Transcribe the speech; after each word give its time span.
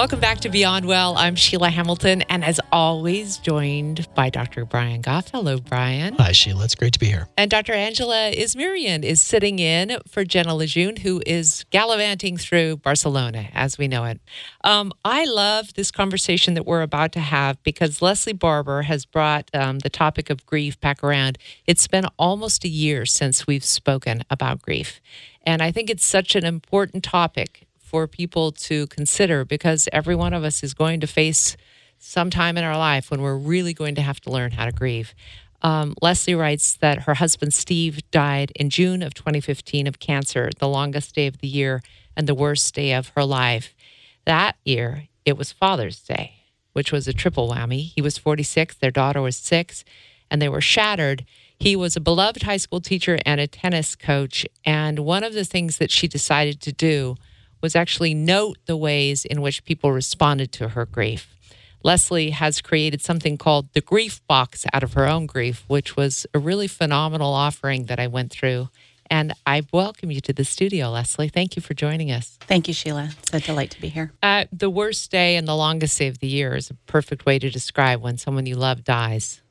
Welcome 0.00 0.20
back 0.20 0.40
to 0.40 0.48
Beyond 0.48 0.86
Well. 0.86 1.14
I'm 1.18 1.34
Sheila 1.34 1.68
Hamilton, 1.68 2.22
and 2.30 2.42
as 2.42 2.58
always, 2.72 3.36
joined 3.36 4.08
by 4.14 4.30
Dr. 4.30 4.64
Brian 4.64 5.02
Goff. 5.02 5.30
Hello, 5.30 5.58
Brian. 5.58 6.14
Hi, 6.14 6.32
Sheila. 6.32 6.64
It's 6.64 6.74
great 6.74 6.94
to 6.94 6.98
be 6.98 7.04
here. 7.04 7.28
And 7.36 7.50
Dr. 7.50 7.74
Angela 7.74 8.32
Ismirian 8.32 9.04
is 9.04 9.20
sitting 9.20 9.58
in 9.58 9.98
for 10.08 10.24
Jenna 10.24 10.54
Lejeune, 10.54 10.96
who 10.96 11.22
is 11.26 11.66
gallivanting 11.68 12.38
through 12.38 12.78
Barcelona 12.78 13.50
as 13.52 13.76
we 13.76 13.88
know 13.88 14.04
it. 14.04 14.22
Um, 14.64 14.90
I 15.04 15.26
love 15.26 15.74
this 15.74 15.90
conversation 15.90 16.54
that 16.54 16.64
we're 16.64 16.80
about 16.80 17.12
to 17.12 17.20
have 17.20 17.62
because 17.62 18.00
Leslie 18.00 18.32
Barber 18.32 18.80
has 18.80 19.04
brought 19.04 19.50
um, 19.52 19.80
the 19.80 19.90
topic 19.90 20.30
of 20.30 20.46
grief 20.46 20.80
back 20.80 21.04
around. 21.04 21.36
It's 21.66 21.86
been 21.86 22.06
almost 22.18 22.64
a 22.64 22.68
year 22.68 23.04
since 23.04 23.46
we've 23.46 23.62
spoken 23.62 24.22
about 24.30 24.62
grief. 24.62 24.98
And 25.42 25.60
I 25.60 25.70
think 25.72 25.90
it's 25.90 26.06
such 26.06 26.34
an 26.36 26.46
important 26.46 27.04
topic 27.04 27.66
for 27.90 28.06
people 28.06 28.52
to 28.52 28.86
consider 28.86 29.44
because 29.44 29.88
every 29.92 30.14
one 30.14 30.32
of 30.32 30.44
us 30.44 30.62
is 30.62 30.74
going 30.74 31.00
to 31.00 31.08
face 31.08 31.56
some 31.98 32.30
time 32.30 32.56
in 32.56 32.62
our 32.62 32.78
life 32.78 33.10
when 33.10 33.20
we're 33.20 33.36
really 33.36 33.74
going 33.74 33.96
to 33.96 34.00
have 34.00 34.20
to 34.20 34.30
learn 34.30 34.52
how 34.52 34.64
to 34.64 34.70
grieve. 34.70 35.12
Um, 35.60 35.96
Leslie 36.00 36.36
writes 36.36 36.76
that 36.76 37.02
her 37.02 37.14
husband 37.14 37.52
Steve 37.52 38.08
died 38.12 38.52
in 38.54 38.70
June 38.70 39.02
of 39.02 39.12
2015 39.14 39.88
of 39.88 39.98
cancer, 39.98 40.50
the 40.60 40.68
longest 40.68 41.16
day 41.16 41.26
of 41.26 41.38
the 41.38 41.48
year 41.48 41.82
and 42.16 42.28
the 42.28 42.34
worst 42.34 42.72
day 42.76 42.92
of 42.92 43.08
her 43.16 43.24
life. 43.24 43.74
That 44.24 44.56
year, 44.64 45.08
it 45.24 45.36
was 45.36 45.50
Father's 45.50 45.98
Day, 45.98 46.34
which 46.72 46.92
was 46.92 47.08
a 47.08 47.12
triple 47.12 47.50
whammy. 47.50 47.92
He 47.92 48.00
was 48.00 48.18
46, 48.18 48.76
their 48.76 48.92
daughter 48.92 49.20
was 49.20 49.36
six, 49.36 49.84
and 50.30 50.40
they 50.40 50.48
were 50.48 50.60
shattered. 50.60 51.26
He 51.58 51.74
was 51.74 51.96
a 51.96 52.00
beloved 52.00 52.44
high 52.44 52.56
school 52.56 52.80
teacher 52.80 53.18
and 53.26 53.40
a 53.40 53.48
tennis 53.48 53.96
coach. 53.96 54.46
And 54.64 55.00
one 55.00 55.24
of 55.24 55.34
the 55.34 55.44
things 55.44 55.78
that 55.78 55.90
she 55.90 56.06
decided 56.06 56.60
to 56.60 56.72
do 56.72 57.16
was 57.60 57.76
actually 57.76 58.14
note 58.14 58.58
the 58.66 58.76
ways 58.76 59.24
in 59.24 59.40
which 59.40 59.64
people 59.64 59.92
responded 59.92 60.52
to 60.52 60.70
her 60.70 60.86
grief. 60.86 61.36
Leslie 61.82 62.30
has 62.30 62.60
created 62.60 63.00
something 63.00 63.38
called 63.38 63.72
the 63.72 63.80
Grief 63.80 64.20
Box 64.26 64.66
out 64.72 64.82
of 64.82 64.92
her 64.92 65.06
own 65.06 65.26
grief, 65.26 65.64
which 65.66 65.96
was 65.96 66.26
a 66.34 66.38
really 66.38 66.68
phenomenal 66.68 67.32
offering 67.32 67.86
that 67.86 67.98
I 67.98 68.06
went 68.06 68.30
through. 68.30 68.68
And 69.10 69.32
I 69.44 69.62
welcome 69.72 70.10
you 70.10 70.20
to 70.20 70.32
the 70.32 70.44
studio, 70.44 70.90
Leslie. 70.90 71.28
Thank 71.28 71.56
you 71.56 71.62
for 71.62 71.74
joining 71.74 72.12
us. 72.12 72.38
Thank 72.42 72.68
you, 72.68 72.74
Sheila. 72.74 73.10
It's 73.18 73.32
a 73.34 73.40
delight 73.40 73.72
to 73.72 73.80
be 73.80 73.88
here. 73.88 74.12
Uh, 74.22 74.44
the 74.52 74.70
worst 74.70 75.10
day 75.10 75.36
and 75.36 75.48
the 75.48 75.56
longest 75.56 75.98
day 75.98 76.06
of 76.06 76.20
the 76.20 76.28
year 76.28 76.54
is 76.54 76.70
a 76.70 76.74
perfect 76.86 77.26
way 77.26 77.38
to 77.38 77.50
describe 77.50 78.02
when 78.02 78.18
someone 78.18 78.46
you 78.46 78.54
love 78.54 78.84
dies. 78.84 79.42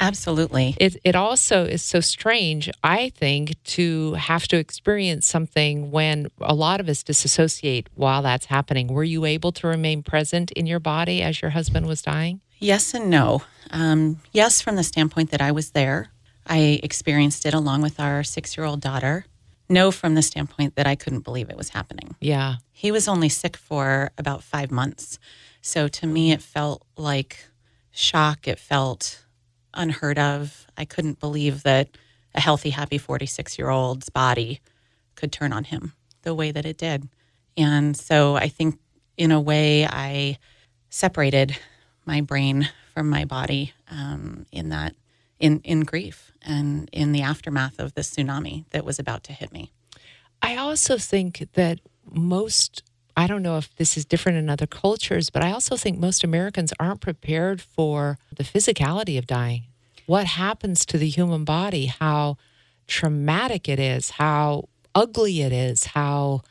Absolutely. 0.00 0.76
It, 0.78 0.96
it 1.04 1.16
also 1.16 1.64
is 1.64 1.82
so 1.82 2.00
strange, 2.00 2.70
I 2.84 3.10
think, 3.10 3.62
to 3.64 4.14
have 4.14 4.46
to 4.48 4.56
experience 4.56 5.26
something 5.26 5.90
when 5.90 6.28
a 6.40 6.54
lot 6.54 6.80
of 6.80 6.88
us 6.88 7.02
disassociate 7.02 7.88
while 7.94 8.22
that's 8.22 8.46
happening. 8.46 8.88
Were 8.88 9.04
you 9.04 9.24
able 9.24 9.52
to 9.52 9.66
remain 9.66 10.02
present 10.02 10.50
in 10.52 10.66
your 10.66 10.80
body 10.80 11.22
as 11.22 11.42
your 11.42 11.50
husband 11.50 11.86
was 11.86 12.02
dying? 12.02 12.40
Yes 12.58 12.94
and 12.94 13.10
no. 13.10 13.42
Um, 13.70 14.20
yes, 14.32 14.60
from 14.60 14.76
the 14.76 14.84
standpoint 14.84 15.30
that 15.30 15.40
I 15.40 15.52
was 15.52 15.70
there, 15.70 16.10
I 16.46 16.80
experienced 16.82 17.44
it 17.46 17.54
along 17.54 17.82
with 17.82 18.00
our 18.00 18.24
six 18.24 18.56
year 18.56 18.66
old 18.66 18.80
daughter. 18.80 19.26
No, 19.68 19.90
from 19.90 20.14
the 20.14 20.22
standpoint 20.22 20.76
that 20.76 20.86
I 20.86 20.94
couldn't 20.94 21.24
believe 21.24 21.50
it 21.50 21.56
was 21.56 21.70
happening. 21.70 22.16
Yeah. 22.20 22.56
He 22.72 22.90
was 22.90 23.06
only 23.06 23.28
sick 23.28 23.56
for 23.56 24.10
about 24.16 24.42
five 24.42 24.70
months. 24.70 25.18
So 25.60 25.88
to 25.88 26.06
me, 26.06 26.32
it 26.32 26.40
felt 26.40 26.86
like 26.96 27.36
shock. 27.90 28.48
It 28.48 28.58
felt 28.58 29.24
unheard 29.74 30.18
of. 30.18 30.66
I 30.76 30.84
couldn't 30.84 31.20
believe 31.20 31.62
that 31.62 31.88
a 32.34 32.40
healthy, 32.40 32.70
happy 32.70 32.98
46 32.98 33.58
year 33.58 33.70
old's 33.70 34.08
body 34.08 34.60
could 35.14 35.32
turn 35.32 35.52
on 35.52 35.64
him 35.64 35.94
the 36.22 36.34
way 36.34 36.50
that 36.50 36.66
it 36.66 36.78
did. 36.78 37.08
And 37.56 37.96
so 37.96 38.36
I 38.36 38.48
think, 38.48 38.78
in 39.16 39.32
a 39.32 39.40
way, 39.40 39.84
I 39.84 40.38
separated 40.90 41.56
my 42.06 42.20
brain 42.20 42.68
from 42.94 43.08
my 43.08 43.24
body 43.24 43.72
um, 43.90 44.46
in 44.52 44.68
that, 44.68 44.94
in, 45.40 45.60
in 45.60 45.80
grief 45.80 46.32
and 46.42 46.88
in 46.92 47.12
the 47.12 47.22
aftermath 47.22 47.80
of 47.80 47.94
the 47.94 48.02
tsunami 48.02 48.64
that 48.70 48.84
was 48.84 48.98
about 48.98 49.24
to 49.24 49.32
hit 49.32 49.52
me. 49.52 49.72
I 50.40 50.56
also 50.56 50.98
think 50.98 51.48
that 51.54 51.80
most 52.10 52.82
I 53.18 53.26
don't 53.26 53.42
know 53.42 53.58
if 53.58 53.74
this 53.74 53.96
is 53.96 54.04
different 54.04 54.38
in 54.38 54.48
other 54.48 54.68
cultures, 54.68 55.28
but 55.28 55.42
I 55.42 55.50
also 55.50 55.76
think 55.76 55.98
most 55.98 56.22
Americans 56.22 56.72
aren't 56.78 57.00
prepared 57.00 57.60
for 57.60 58.16
the 58.32 58.44
physicality 58.44 59.18
of 59.18 59.26
dying. 59.26 59.64
What 60.06 60.26
happens 60.26 60.86
to 60.86 60.98
the 60.98 61.08
human 61.08 61.42
body, 61.42 61.86
how 61.86 62.36
traumatic 62.86 63.68
it 63.68 63.80
is, 63.80 64.10
how 64.10 64.68
ugly 64.94 65.42
it 65.42 65.52
is, 65.52 65.86
how 65.86 66.42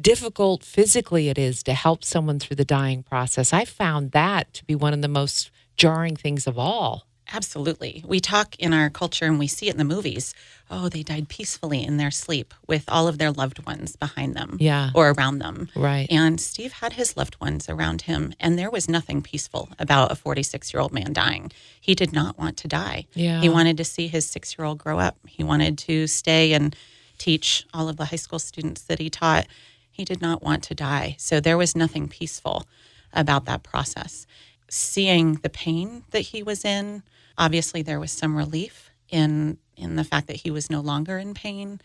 difficult 0.00 0.64
physically 0.64 1.28
it 1.28 1.38
is 1.38 1.62
to 1.62 1.74
help 1.74 2.02
someone 2.02 2.40
through 2.40 2.56
the 2.56 2.64
dying 2.64 3.04
process. 3.04 3.52
I 3.52 3.64
found 3.64 4.10
that 4.10 4.52
to 4.54 4.64
be 4.64 4.74
one 4.74 4.94
of 4.94 5.00
the 5.00 5.06
most 5.06 5.52
jarring 5.76 6.16
things 6.16 6.48
of 6.48 6.58
all. 6.58 7.06
Absolutely. 7.32 8.02
We 8.06 8.20
talk 8.20 8.56
in 8.58 8.72
our 8.72 8.88
culture 8.88 9.26
and 9.26 9.38
we 9.38 9.46
see 9.46 9.68
it 9.68 9.72
in 9.72 9.78
the 9.78 9.84
movies. 9.84 10.34
Oh, 10.70 10.88
they 10.88 11.02
died 11.02 11.28
peacefully 11.28 11.84
in 11.84 11.98
their 11.98 12.10
sleep 12.10 12.54
with 12.66 12.84
all 12.88 13.06
of 13.06 13.18
their 13.18 13.30
loved 13.30 13.64
ones 13.66 13.96
behind 13.96 14.34
them 14.34 14.56
yeah. 14.60 14.90
or 14.94 15.10
around 15.10 15.38
them. 15.38 15.68
Right. 15.76 16.06
And 16.10 16.40
Steve 16.40 16.72
had 16.72 16.94
his 16.94 17.16
loved 17.16 17.38
ones 17.40 17.68
around 17.68 18.02
him, 18.02 18.32
and 18.40 18.58
there 18.58 18.70
was 18.70 18.88
nothing 18.88 19.22
peaceful 19.22 19.68
about 19.78 20.10
a 20.10 20.14
46 20.14 20.72
year 20.72 20.80
old 20.80 20.92
man 20.92 21.12
dying. 21.12 21.52
He 21.80 21.94
did 21.94 22.12
not 22.12 22.38
want 22.38 22.56
to 22.58 22.68
die. 22.68 23.06
Yeah. 23.14 23.40
He 23.40 23.48
wanted 23.48 23.76
to 23.76 23.84
see 23.84 24.08
his 24.08 24.26
six 24.26 24.58
year 24.58 24.64
old 24.64 24.78
grow 24.78 24.98
up. 24.98 25.18
He 25.26 25.44
wanted 25.44 25.76
to 25.78 26.06
stay 26.06 26.54
and 26.54 26.74
teach 27.18 27.66
all 27.74 27.88
of 27.88 27.96
the 27.96 28.06
high 28.06 28.16
school 28.16 28.38
students 28.38 28.82
that 28.82 29.00
he 29.00 29.10
taught. 29.10 29.46
He 29.90 30.04
did 30.04 30.22
not 30.22 30.42
want 30.42 30.62
to 30.64 30.74
die. 30.74 31.16
So 31.18 31.40
there 31.40 31.58
was 31.58 31.76
nothing 31.76 32.08
peaceful 32.08 32.66
about 33.12 33.44
that 33.46 33.62
process. 33.62 34.26
Seeing 34.70 35.34
the 35.34 35.48
pain 35.48 36.04
that 36.10 36.20
he 36.20 36.42
was 36.42 36.64
in, 36.64 37.02
Obviously, 37.38 37.82
there 37.82 38.00
was 38.00 38.12
some 38.12 38.36
relief 38.36 38.90
in 39.08 39.58
in 39.76 39.96
the 39.96 40.04
fact 40.04 40.26
that 40.26 40.36
he 40.36 40.50
was 40.50 40.68
no 40.68 40.80
longer 40.80 41.18
in 41.18 41.32
pain. 41.32 41.80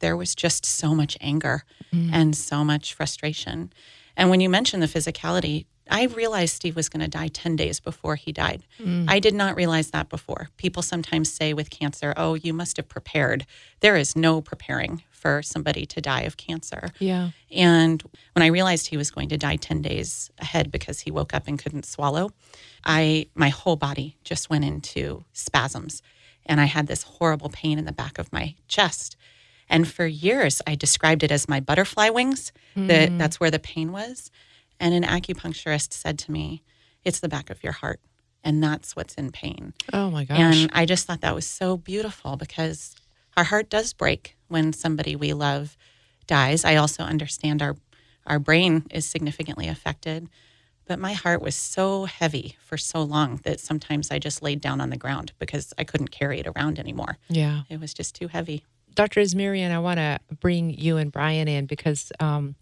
There 0.00 0.16
was 0.16 0.34
just 0.34 0.64
so 0.66 0.94
much 0.94 1.16
anger 1.20 1.64
mm. 1.92 2.10
and 2.12 2.36
so 2.36 2.62
much 2.62 2.92
frustration. 2.92 3.72
And 4.16 4.30
when 4.30 4.40
you 4.40 4.50
mentioned 4.50 4.82
the 4.82 4.86
physicality, 4.86 5.64
I 5.90 6.04
realized 6.04 6.54
Steve 6.54 6.76
was 6.76 6.88
going 6.88 7.02
to 7.02 7.08
die 7.08 7.28
10 7.28 7.56
days 7.56 7.78
before 7.78 8.16
he 8.16 8.32
died. 8.32 8.62
Mm. 8.80 9.04
I 9.08 9.18
did 9.18 9.34
not 9.34 9.56
realize 9.56 9.90
that 9.90 10.08
before. 10.08 10.48
People 10.56 10.82
sometimes 10.82 11.30
say 11.30 11.52
with 11.52 11.70
cancer, 11.70 12.14
oh, 12.16 12.34
you 12.34 12.54
must 12.54 12.78
have 12.78 12.88
prepared. 12.88 13.44
There 13.80 13.96
is 13.96 14.16
no 14.16 14.40
preparing 14.40 15.02
for 15.10 15.42
somebody 15.42 15.86
to 15.86 16.00
die 16.00 16.22
of 16.22 16.36
cancer. 16.36 16.90
Yeah. 16.98 17.30
And 17.50 18.02
when 18.34 18.42
I 18.42 18.48
realized 18.48 18.88
he 18.88 18.96
was 18.96 19.10
going 19.10 19.28
to 19.30 19.38
die 19.38 19.56
10 19.56 19.82
days 19.82 20.30
ahead 20.38 20.70
because 20.70 21.00
he 21.00 21.10
woke 21.10 21.34
up 21.34 21.44
and 21.46 21.58
couldn't 21.58 21.86
swallow, 21.86 22.30
I 22.84 23.26
my 23.34 23.48
whole 23.48 23.76
body 23.76 24.16
just 24.24 24.50
went 24.50 24.64
into 24.64 25.24
spasms 25.32 26.02
and 26.46 26.60
I 26.60 26.66
had 26.66 26.86
this 26.86 27.02
horrible 27.04 27.48
pain 27.48 27.78
in 27.78 27.86
the 27.86 27.92
back 27.92 28.18
of 28.18 28.32
my 28.32 28.54
chest. 28.68 29.16
And 29.68 29.88
for 29.88 30.06
years 30.06 30.60
I 30.66 30.74
described 30.74 31.22
it 31.22 31.32
as 31.32 31.48
my 31.48 31.60
butterfly 31.60 32.10
wings, 32.10 32.52
mm. 32.76 32.86
that 32.88 33.16
that's 33.16 33.40
where 33.40 33.50
the 33.50 33.58
pain 33.58 33.92
was. 33.92 34.30
And 34.80 34.94
an 34.94 35.02
acupuncturist 35.04 35.92
said 35.92 36.18
to 36.20 36.32
me, 36.32 36.62
It's 37.04 37.20
the 37.20 37.28
back 37.28 37.50
of 37.50 37.62
your 37.62 37.72
heart. 37.72 38.00
And 38.42 38.62
that's 38.62 38.94
what's 38.94 39.14
in 39.14 39.32
pain. 39.32 39.72
Oh 39.92 40.10
my 40.10 40.24
gosh. 40.24 40.38
And 40.38 40.70
I 40.74 40.84
just 40.84 41.06
thought 41.06 41.22
that 41.22 41.34
was 41.34 41.46
so 41.46 41.78
beautiful 41.78 42.36
because 42.36 42.94
our 43.36 43.44
heart 43.44 43.70
does 43.70 43.94
break 43.94 44.36
when 44.48 44.72
somebody 44.72 45.16
we 45.16 45.32
love 45.32 45.76
dies. 46.26 46.64
I 46.64 46.76
also 46.76 47.02
understand 47.02 47.62
our 47.62 47.76
our 48.26 48.38
brain 48.38 48.86
is 48.90 49.04
significantly 49.06 49.68
affected. 49.68 50.28
But 50.86 50.98
my 50.98 51.14
heart 51.14 51.40
was 51.40 51.54
so 51.54 52.04
heavy 52.04 52.56
for 52.60 52.76
so 52.76 53.02
long 53.02 53.40
that 53.44 53.60
sometimes 53.60 54.10
I 54.10 54.18
just 54.18 54.42
laid 54.42 54.60
down 54.60 54.80
on 54.80 54.90
the 54.90 54.96
ground 54.98 55.32
because 55.38 55.72
I 55.78 55.84
couldn't 55.84 56.10
carry 56.10 56.40
it 56.40 56.46
around 56.46 56.78
anymore. 56.78 57.16
Yeah. 57.28 57.62
It 57.70 57.80
was 57.80 57.94
just 57.94 58.14
too 58.14 58.28
heavy. 58.28 58.64
Dr. 58.94 59.20
Ismirian, 59.20 59.70
I 59.70 59.78
want 59.78 59.98
to 59.98 60.20
bring 60.40 60.70
you 60.70 60.98
and 60.98 61.10
Brian 61.10 61.48
in 61.48 61.66
because 61.66 62.12
um, 62.20 62.54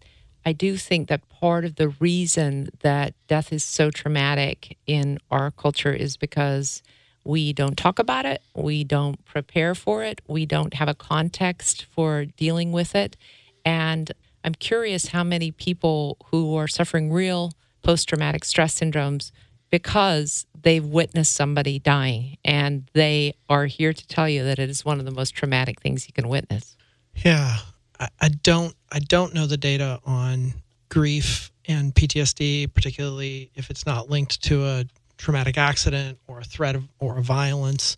I 0.45 0.51
do 0.53 0.77
think 0.77 1.07
that 1.07 1.27
part 1.29 1.65
of 1.65 1.75
the 1.75 1.89
reason 1.89 2.69
that 2.81 3.13
death 3.27 3.53
is 3.53 3.63
so 3.63 3.89
traumatic 3.89 4.77
in 4.85 5.19
our 5.31 5.51
culture 5.51 5.93
is 5.93 6.17
because 6.17 6.81
we 7.23 7.53
don't 7.53 7.77
talk 7.77 7.99
about 7.99 8.25
it, 8.25 8.41
we 8.53 8.83
don't 8.83 9.23
prepare 9.25 9.73
for 9.75 10.03
it, 10.03 10.21
we 10.27 10.45
don't 10.45 10.73
have 10.73 10.89
a 10.89 10.93
context 10.93 11.85
for 11.85 12.25
dealing 12.25 12.71
with 12.71 12.95
it. 12.95 13.15
And 13.63 14.11
I'm 14.43 14.55
curious 14.55 15.07
how 15.07 15.23
many 15.23 15.51
people 15.51 16.17
who 16.25 16.55
are 16.55 16.67
suffering 16.67 17.11
real 17.11 17.53
post 17.81 18.09
traumatic 18.09 18.43
stress 18.43 18.79
syndromes 18.79 19.31
because 19.69 20.45
they've 20.61 20.85
witnessed 20.85 21.33
somebody 21.33 21.79
dying 21.79 22.37
and 22.43 22.89
they 22.93 23.33
are 23.49 23.65
here 23.65 23.93
to 23.93 24.07
tell 24.07 24.27
you 24.27 24.43
that 24.43 24.59
it 24.59 24.69
is 24.69 24.85
one 24.85 24.99
of 24.99 25.05
the 25.05 25.11
most 25.11 25.31
traumatic 25.31 25.81
things 25.81 26.07
you 26.07 26.13
can 26.13 26.27
witness. 26.27 26.75
Yeah. 27.15 27.57
I, 28.03 28.25
I 28.25 28.29
don't 28.29 28.75
I 28.91 28.99
don't 28.99 29.33
know 29.33 29.47
the 29.47 29.57
data 29.57 29.99
on 30.05 30.53
grief 30.89 31.51
and 31.65 31.93
PTSD, 31.95 32.73
particularly 32.73 33.49
if 33.55 33.69
it's 33.69 33.85
not 33.85 34.09
linked 34.09 34.43
to 34.43 34.65
a 34.65 34.85
traumatic 35.17 35.57
accident 35.57 36.19
or 36.27 36.39
a 36.39 36.43
threat 36.43 36.75
of, 36.75 36.87
or 36.99 37.17
a 37.17 37.21
violence. 37.21 37.97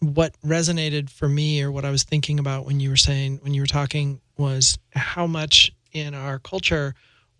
What 0.00 0.34
resonated 0.42 1.10
for 1.10 1.28
me, 1.28 1.62
or 1.62 1.70
what 1.70 1.84
I 1.84 1.90
was 1.90 2.04
thinking 2.04 2.38
about 2.38 2.64
when 2.64 2.80
you 2.80 2.88
were 2.88 2.96
saying, 2.96 3.40
when 3.42 3.52
you 3.52 3.60
were 3.60 3.66
talking, 3.66 4.20
was 4.38 4.78
how 4.94 5.26
much 5.26 5.72
in 5.92 6.14
our 6.14 6.38
culture 6.38 6.94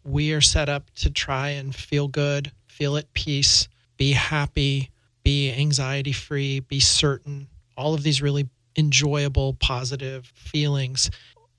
we 0.04 0.32
are 0.32 0.40
set 0.40 0.68
up 0.68 0.90
to 0.96 1.10
try 1.10 1.50
and 1.50 1.74
feel 1.74 2.08
good, 2.08 2.50
feel 2.66 2.96
at 2.96 3.10
peace, 3.14 3.68
be 3.96 4.12
happy, 4.12 4.90
be 5.22 5.52
anxiety 5.52 6.12
free, 6.12 6.60
be 6.60 6.80
certain, 6.80 7.46
all 7.76 7.94
of 7.94 8.02
these 8.02 8.20
really 8.20 8.48
enjoyable, 8.76 9.54
positive 9.54 10.26
feelings, 10.34 11.10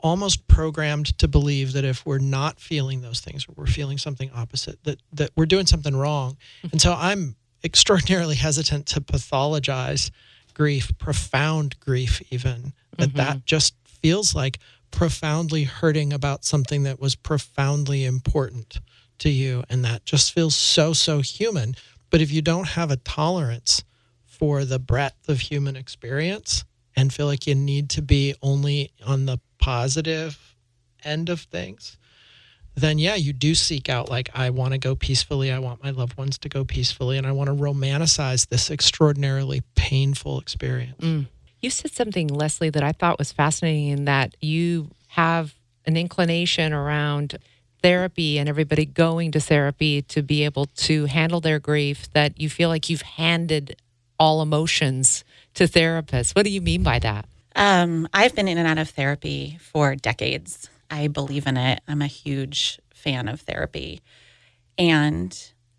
almost 0.01 0.47
programmed 0.47 1.17
to 1.19 1.27
believe 1.27 1.73
that 1.73 1.85
if 1.85 2.05
we're 2.05 2.17
not 2.19 2.59
feeling 2.59 3.01
those 3.01 3.19
things 3.19 3.47
or 3.47 3.53
we're 3.55 3.65
feeling 3.67 3.97
something 3.97 4.29
opposite, 4.35 4.83
that, 4.83 4.99
that 5.13 5.31
we're 5.35 5.45
doing 5.45 5.65
something 5.65 5.95
wrong. 5.95 6.37
And 6.71 6.81
so 6.81 6.93
I'm 6.97 7.35
extraordinarily 7.63 8.35
hesitant 8.35 8.85
to 8.87 9.01
pathologize 9.01 10.11
grief, 10.53 10.91
profound 10.97 11.79
grief, 11.79 12.21
even, 12.31 12.73
that 12.97 13.09
Mm-hmm. 13.09 13.17
that 13.17 13.45
just 13.45 13.75
feels 13.85 14.35
like 14.35 14.59
profoundly 14.91 15.63
hurting 15.63 16.11
about 16.11 16.43
something 16.43 16.83
that 16.83 16.99
was 16.99 17.15
profoundly 17.15 18.03
important 18.03 18.79
to 19.19 19.29
you. 19.29 19.63
And 19.69 19.85
that 19.85 20.05
just 20.05 20.33
feels 20.33 20.55
so, 20.55 20.93
so 20.93 21.21
human. 21.21 21.75
But 22.09 22.21
if 22.21 22.31
you 22.31 22.41
don't 22.41 22.67
have 22.69 22.91
a 22.91 22.97
tolerance 22.97 23.83
for 24.25 24.65
the 24.65 24.79
breadth 24.79 25.29
of 25.29 25.39
human 25.39 25.75
experience 25.75 26.65
and 26.95 27.13
feel 27.13 27.27
like 27.27 27.47
you 27.47 27.55
need 27.55 27.89
to 27.91 28.01
be 28.01 28.35
only 28.41 28.91
on 29.05 29.25
the 29.25 29.39
positive 29.61 30.55
end 31.03 31.29
of 31.29 31.41
things, 31.41 31.97
then 32.75 32.99
yeah, 32.99 33.15
you 33.15 33.31
do 33.31 33.55
seek 33.55 33.89
out 33.89 34.09
like 34.09 34.29
I 34.33 34.49
want 34.49 34.73
to 34.73 34.77
go 34.77 34.95
peacefully, 34.95 35.51
I 35.51 35.59
want 35.59 35.83
my 35.83 35.91
loved 35.91 36.17
ones 36.17 36.37
to 36.39 36.49
go 36.49 36.65
peacefully, 36.65 37.17
and 37.17 37.25
I 37.25 37.31
want 37.31 37.47
to 37.47 37.55
romanticize 37.55 38.47
this 38.47 38.69
extraordinarily 38.69 39.61
painful 39.75 40.39
experience. 40.39 40.99
Mm. 40.99 41.27
You 41.61 41.69
said 41.69 41.91
something, 41.91 42.27
Leslie, 42.27 42.69
that 42.69 42.83
I 42.83 42.91
thought 42.91 43.19
was 43.19 43.31
fascinating 43.31 43.89
in 43.89 44.05
that 44.05 44.35
you 44.41 44.89
have 45.09 45.53
an 45.85 45.95
inclination 45.95 46.73
around 46.73 47.37
therapy 47.83 48.37
and 48.37 48.47
everybody 48.47 48.85
going 48.85 49.31
to 49.31 49.39
therapy 49.39 50.01
to 50.03 50.21
be 50.21 50.43
able 50.43 50.65
to 50.65 51.05
handle 51.05 51.41
their 51.41 51.59
grief, 51.59 52.11
that 52.13 52.39
you 52.39 52.49
feel 52.49 52.69
like 52.69 52.89
you've 52.89 53.01
handed 53.01 53.75
all 54.19 54.41
emotions 54.41 55.23
to 55.55 55.65
therapists. 55.65 56.35
What 56.35 56.45
do 56.45 56.51
you 56.51 56.61
mean 56.61 56.83
by 56.83 56.99
that? 56.99 57.25
Um, 57.55 58.07
I've 58.13 58.35
been 58.35 58.47
in 58.47 58.57
and 58.57 58.67
out 58.67 58.77
of 58.77 58.89
therapy 58.89 59.57
for 59.61 59.95
decades. 59.95 60.69
I 60.89 61.07
believe 61.07 61.47
in 61.47 61.57
it. 61.57 61.81
I'm 61.87 62.01
a 62.01 62.07
huge 62.07 62.79
fan 62.93 63.27
of 63.27 63.41
therapy. 63.41 64.01
And 64.77 65.31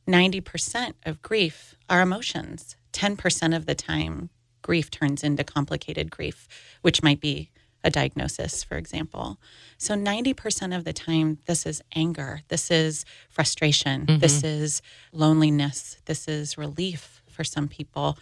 90% 0.09 0.95
of 1.05 1.23
grief 1.23 1.75
are 1.89 2.01
emotions. 2.03 2.77
10% 2.93 3.57
of 3.57 3.67
the 3.67 3.75
time, 3.75 4.31
grief 4.63 4.91
turns 4.91 5.25
into 5.25 5.45
complicated 5.45 6.11
grief, 6.11 6.47
which 6.83 7.03
might 7.03 7.21
be 7.21 7.51
a 7.85 7.91
diagnosis, 7.91 8.63
for 8.63 8.77
example. 8.77 9.39
So 9.77 9.95
90% 9.95 10.77
of 10.77 10.85
the 10.85 10.93
time, 10.93 11.39
this 11.47 11.67
is 11.67 11.83
anger, 11.97 12.43
this 12.49 12.71
is 12.71 13.05
frustration, 13.29 14.07
this 14.21 14.45
is 14.45 14.83
loneliness, 15.13 15.97
this 16.05 16.29
is 16.29 16.57
relief 16.57 17.23
for 17.29 17.43
some 17.45 17.67
people, 17.67 18.19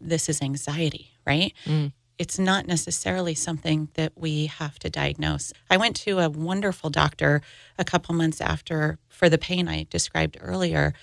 this 0.00 0.28
is 0.28 0.42
anxiety, 0.42 1.12
right? 1.26 1.52
It's 2.16 2.38
not 2.38 2.66
necessarily 2.66 3.34
something 3.34 3.88
that 3.94 4.12
we 4.14 4.46
have 4.46 4.78
to 4.80 4.90
diagnose. 4.90 5.52
I 5.68 5.76
went 5.76 5.96
to 5.96 6.20
a 6.20 6.30
wonderful 6.30 6.88
doctor 6.88 7.42
a 7.76 7.84
couple 7.84 8.14
months 8.14 8.40
after 8.40 8.98
for 9.08 9.28
the 9.28 9.38
pain 9.38 9.66
I 9.66 9.86
described 9.90 10.36
earlier. 10.40 10.94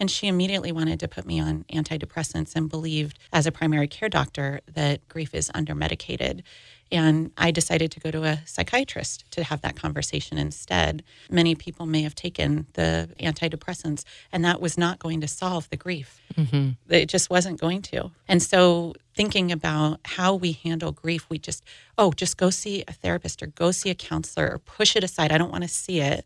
And 0.00 0.10
she 0.10 0.26
immediately 0.28 0.72
wanted 0.72 0.98
to 1.00 1.08
put 1.08 1.26
me 1.26 1.38
on 1.38 1.64
antidepressants 1.70 2.56
and 2.56 2.70
believed, 2.70 3.18
as 3.34 3.46
a 3.46 3.52
primary 3.52 3.86
care 3.86 4.08
doctor, 4.08 4.60
that 4.72 5.06
grief 5.08 5.34
is 5.34 5.50
under 5.54 5.74
medicated. 5.74 6.42
And 6.90 7.30
I 7.36 7.50
decided 7.50 7.92
to 7.92 8.00
go 8.00 8.10
to 8.10 8.24
a 8.24 8.40
psychiatrist 8.46 9.30
to 9.32 9.44
have 9.44 9.60
that 9.60 9.76
conversation 9.76 10.38
instead. 10.38 11.04
Many 11.30 11.54
people 11.54 11.86
may 11.86 12.02
have 12.02 12.14
taken 12.14 12.66
the 12.72 13.10
antidepressants, 13.20 14.04
and 14.32 14.44
that 14.44 14.60
was 14.60 14.76
not 14.78 14.98
going 14.98 15.20
to 15.20 15.28
solve 15.28 15.68
the 15.68 15.76
grief. 15.76 16.20
Mm-hmm. 16.34 16.70
It 16.92 17.06
just 17.06 17.30
wasn't 17.30 17.60
going 17.60 17.82
to. 17.82 18.10
And 18.26 18.42
so, 18.42 18.94
thinking 19.14 19.52
about 19.52 20.00
how 20.04 20.34
we 20.34 20.52
handle 20.52 20.92
grief, 20.92 21.26
we 21.28 21.38
just, 21.38 21.62
oh, 21.98 22.10
just 22.12 22.38
go 22.38 22.48
see 22.48 22.84
a 22.88 22.92
therapist 22.92 23.42
or 23.42 23.48
go 23.48 23.70
see 23.70 23.90
a 23.90 23.94
counselor 23.94 24.48
or 24.50 24.58
push 24.58 24.96
it 24.96 25.04
aside. 25.04 25.30
I 25.30 25.38
don't 25.38 25.52
want 25.52 25.62
to 25.62 25.68
see 25.68 26.00
it. 26.00 26.24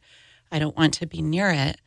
I 0.53 0.61
don't 0.61 0.77
want 0.77 0.95
to 0.95 1.07
be 1.07 1.21
near 1.21 1.51
it. 1.51 1.81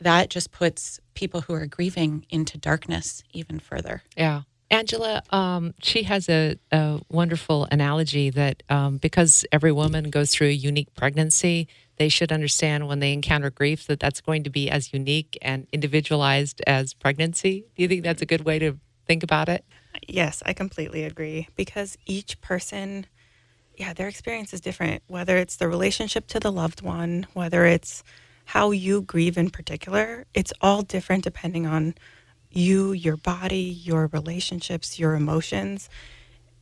That 0.00 0.30
just 0.30 0.52
puts 0.52 1.00
people 1.14 1.42
who 1.42 1.54
are 1.54 1.66
grieving 1.66 2.26
into 2.30 2.56
darkness 2.58 3.22
even 3.32 3.58
further. 3.58 4.02
Yeah. 4.16 4.42
Angela, 4.70 5.22
um, 5.30 5.74
she 5.80 6.02
has 6.02 6.28
a, 6.28 6.56
a 6.70 7.00
wonderful 7.08 7.66
analogy 7.70 8.30
that 8.30 8.62
um, 8.68 8.98
because 8.98 9.44
every 9.50 9.72
woman 9.72 10.10
goes 10.10 10.30
through 10.30 10.48
a 10.48 10.52
unique 10.52 10.94
pregnancy, 10.94 11.68
they 11.96 12.08
should 12.08 12.30
understand 12.30 12.86
when 12.86 13.00
they 13.00 13.12
encounter 13.12 13.50
grief 13.50 13.86
that 13.86 13.98
that's 13.98 14.20
going 14.20 14.44
to 14.44 14.50
be 14.50 14.70
as 14.70 14.92
unique 14.92 15.38
and 15.40 15.66
individualized 15.72 16.60
as 16.66 16.92
pregnancy. 16.92 17.64
Do 17.76 17.82
you 17.82 17.88
think 17.88 18.04
that's 18.04 18.22
a 18.22 18.26
good 18.26 18.44
way 18.44 18.58
to 18.58 18.78
think 19.06 19.22
about 19.22 19.48
it? 19.48 19.64
Yes, 20.06 20.42
I 20.44 20.52
completely 20.52 21.02
agree 21.04 21.48
because 21.56 21.96
each 22.06 22.40
person, 22.40 23.06
yeah, 23.76 23.94
their 23.94 24.06
experience 24.06 24.52
is 24.52 24.60
different. 24.60 25.02
Whether 25.06 25.38
it's 25.38 25.56
the 25.56 25.66
relationship 25.66 26.26
to 26.28 26.40
the 26.40 26.52
loved 26.52 26.82
one, 26.82 27.26
whether 27.32 27.64
it's 27.64 28.04
how 28.48 28.70
you 28.70 29.02
grieve 29.02 29.36
in 29.36 29.50
particular, 29.50 30.24
it's 30.32 30.54
all 30.62 30.80
different 30.80 31.22
depending 31.22 31.66
on 31.66 31.94
you, 32.50 32.92
your 32.92 33.18
body, 33.18 33.60
your 33.60 34.06
relationships, 34.06 34.98
your 34.98 35.14
emotions. 35.14 35.90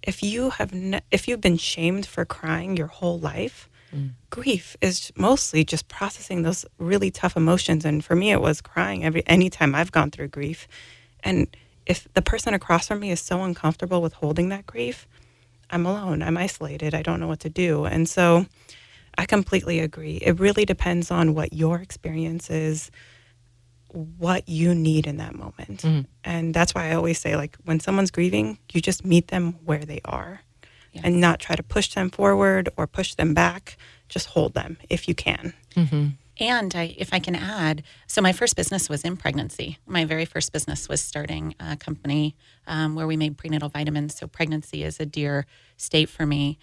If 0.02 0.20
you 0.20 0.50
have 0.50 0.74
ne- 0.74 1.02
if 1.12 1.28
you've 1.28 1.40
been 1.40 1.58
shamed 1.58 2.04
for 2.04 2.24
crying 2.24 2.76
your 2.76 2.88
whole 2.88 3.20
life, 3.20 3.70
mm. 3.94 4.10
grief 4.30 4.76
is 4.80 5.12
mostly 5.16 5.62
just 5.62 5.86
processing 5.86 6.42
those 6.42 6.66
really 6.76 7.12
tough 7.12 7.36
emotions 7.36 7.84
and 7.84 8.04
for 8.04 8.16
me 8.16 8.32
it 8.32 8.40
was 8.40 8.60
crying 8.60 9.04
every 9.04 9.24
anytime 9.28 9.72
I've 9.72 9.92
gone 9.92 10.10
through 10.10 10.28
grief. 10.28 10.66
And 11.22 11.46
if 11.86 12.08
the 12.14 12.22
person 12.22 12.52
across 12.52 12.88
from 12.88 12.98
me 12.98 13.12
is 13.12 13.20
so 13.20 13.44
uncomfortable 13.44 14.02
with 14.02 14.14
holding 14.14 14.48
that 14.48 14.66
grief, 14.66 15.06
I'm 15.70 15.86
alone. 15.86 16.20
I'm 16.20 16.36
isolated. 16.36 16.94
I 16.94 17.02
don't 17.02 17.20
know 17.20 17.28
what 17.28 17.40
to 17.40 17.48
do. 17.48 17.84
And 17.84 18.08
so 18.08 18.46
I 19.18 19.26
completely 19.26 19.80
agree. 19.80 20.16
It 20.16 20.38
really 20.38 20.64
depends 20.64 21.10
on 21.10 21.34
what 21.34 21.52
your 21.52 21.80
experience 21.80 22.50
is, 22.50 22.90
what 23.92 24.48
you 24.48 24.74
need 24.74 25.06
in 25.06 25.16
that 25.18 25.34
moment. 25.34 25.82
And 26.24 26.52
that's 26.52 26.74
why 26.74 26.90
I 26.90 26.94
always 26.94 27.18
say, 27.18 27.34
like, 27.36 27.56
when 27.64 27.80
someone's 27.80 28.10
grieving, 28.10 28.58
you 28.72 28.80
just 28.80 29.04
meet 29.04 29.28
them 29.28 29.52
where 29.64 29.84
they 29.84 30.00
are 30.04 30.40
and 31.04 31.20
not 31.20 31.40
try 31.40 31.56
to 31.56 31.62
push 31.62 31.94
them 31.94 32.10
forward 32.10 32.68
or 32.76 32.86
push 32.86 33.14
them 33.14 33.34
back. 33.34 33.76
Just 34.08 34.26
hold 34.28 34.54
them 34.54 34.76
if 34.88 35.08
you 35.08 35.14
can. 35.14 35.54
And 36.38 36.74
I, 36.74 36.94
if 36.98 37.14
I 37.14 37.18
can 37.18 37.34
add, 37.34 37.82
so 38.06 38.20
my 38.20 38.32
first 38.32 38.56
business 38.56 38.90
was 38.90 39.02
in 39.04 39.16
pregnancy. 39.16 39.78
My 39.86 40.04
very 40.04 40.26
first 40.26 40.52
business 40.52 40.86
was 40.88 41.00
starting 41.00 41.54
a 41.58 41.76
company 41.76 42.36
um, 42.66 42.94
where 42.94 43.06
we 43.06 43.16
made 43.16 43.38
prenatal 43.38 43.70
vitamins. 43.70 44.14
So 44.16 44.26
pregnancy 44.26 44.84
is 44.84 45.00
a 45.00 45.06
dear 45.06 45.46
state 45.78 46.10
for 46.10 46.26
me. 46.26 46.58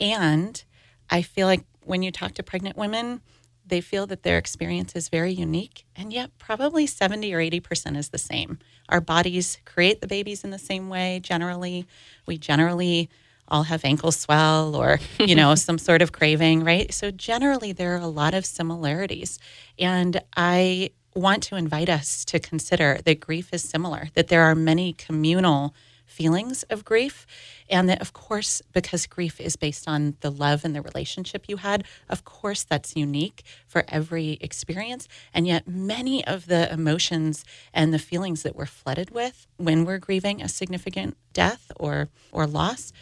And 0.00 0.62
I 1.10 1.22
feel 1.22 1.48
like 1.48 1.64
when 1.86 2.02
you 2.02 2.10
talk 2.10 2.32
to 2.34 2.42
pregnant 2.42 2.76
women, 2.76 3.20
they 3.66 3.80
feel 3.80 4.06
that 4.06 4.22
their 4.22 4.38
experience 4.38 4.94
is 4.94 5.08
very 5.08 5.32
unique, 5.32 5.84
and 5.96 6.12
yet 6.12 6.30
probably 6.38 6.86
70 6.86 7.34
or 7.34 7.38
80% 7.38 7.96
is 7.96 8.10
the 8.10 8.18
same. 8.18 8.58
Our 8.88 9.00
bodies 9.00 9.58
create 9.64 10.00
the 10.00 10.06
babies 10.06 10.44
in 10.44 10.50
the 10.50 10.58
same 10.58 10.88
way 10.88 11.20
generally. 11.20 11.86
We 12.26 12.38
generally 12.38 13.10
all 13.48 13.64
have 13.64 13.84
ankle 13.84 14.12
swell 14.12 14.74
or, 14.74 15.00
you 15.18 15.34
know, 15.34 15.54
some 15.56 15.78
sort 15.78 16.02
of 16.02 16.12
craving, 16.12 16.64
right? 16.64 16.92
So 16.92 17.10
generally 17.10 17.72
there 17.72 17.94
are 17.94 18.00
a 18.00 18.08
lot 18.08 18.34
of 18.34 18.46
similarities. 18.46 19.38
And 19.78 20.20
I 20.36 20.90
want 21.14 21.42
to 21.44 21.56
invite 21.56 21.88
us 21.88 22.24
to 22.26 22.38
consider 22.38 22.98
that 23.04 23.20
grief 23.20 23.52
is 23.52 23.62
similar, 23.62 24.08
that 24.14 24.28
there 24.28 24.42
are 24.42 24.54
many 24.54 24.92
communal 24.92 25.74
feelings 26.06 26.62
of 26.64 26.84
grief. 26.84 27.26
And 27.68 27.88
that, 27.88 28.00
of 28.00 28.12
course, 28.12 28.62
because 28.72 29.06
grief 29.06 29.40
is 29.40 29.56
based 29.56 29.86
on 29.88 30.16
the 30.20 30.30
love 30.30 30.64
and 30.64 30.74
the 30.74 30.82
relationship 30.82 31.44
you 31.48 31.58
had, 31.58 31.84
of 32.08 32.24
course, 32.24 32.64
that's 32.64 32.96
unique 32.96 33.42
for 33.66 33.84
every 33.88 34.38
experience. 34.40 35.08
And 35.34 35.46
yet, 35.46 35.66
many 35.66 36.26
of 36.26 36.46
the 36.46 36.72
emotions 36.72 37.44
and 37.74 37.92
the 37.92 37.98
feelings 37.98 38.42
that 38.42 38.56
we're 38.56 38.66
flooded 38.66 39.10
with 39.10 39.46
when 39.56 39.84
we're 39.84 39.98
grieving 39.98 40.40
a 40.40 40.48
significant 40.48 41.16
death 41.32 41.70
or, 41.78 42.08
or 42.32 42.46
loss, 42.46 42.92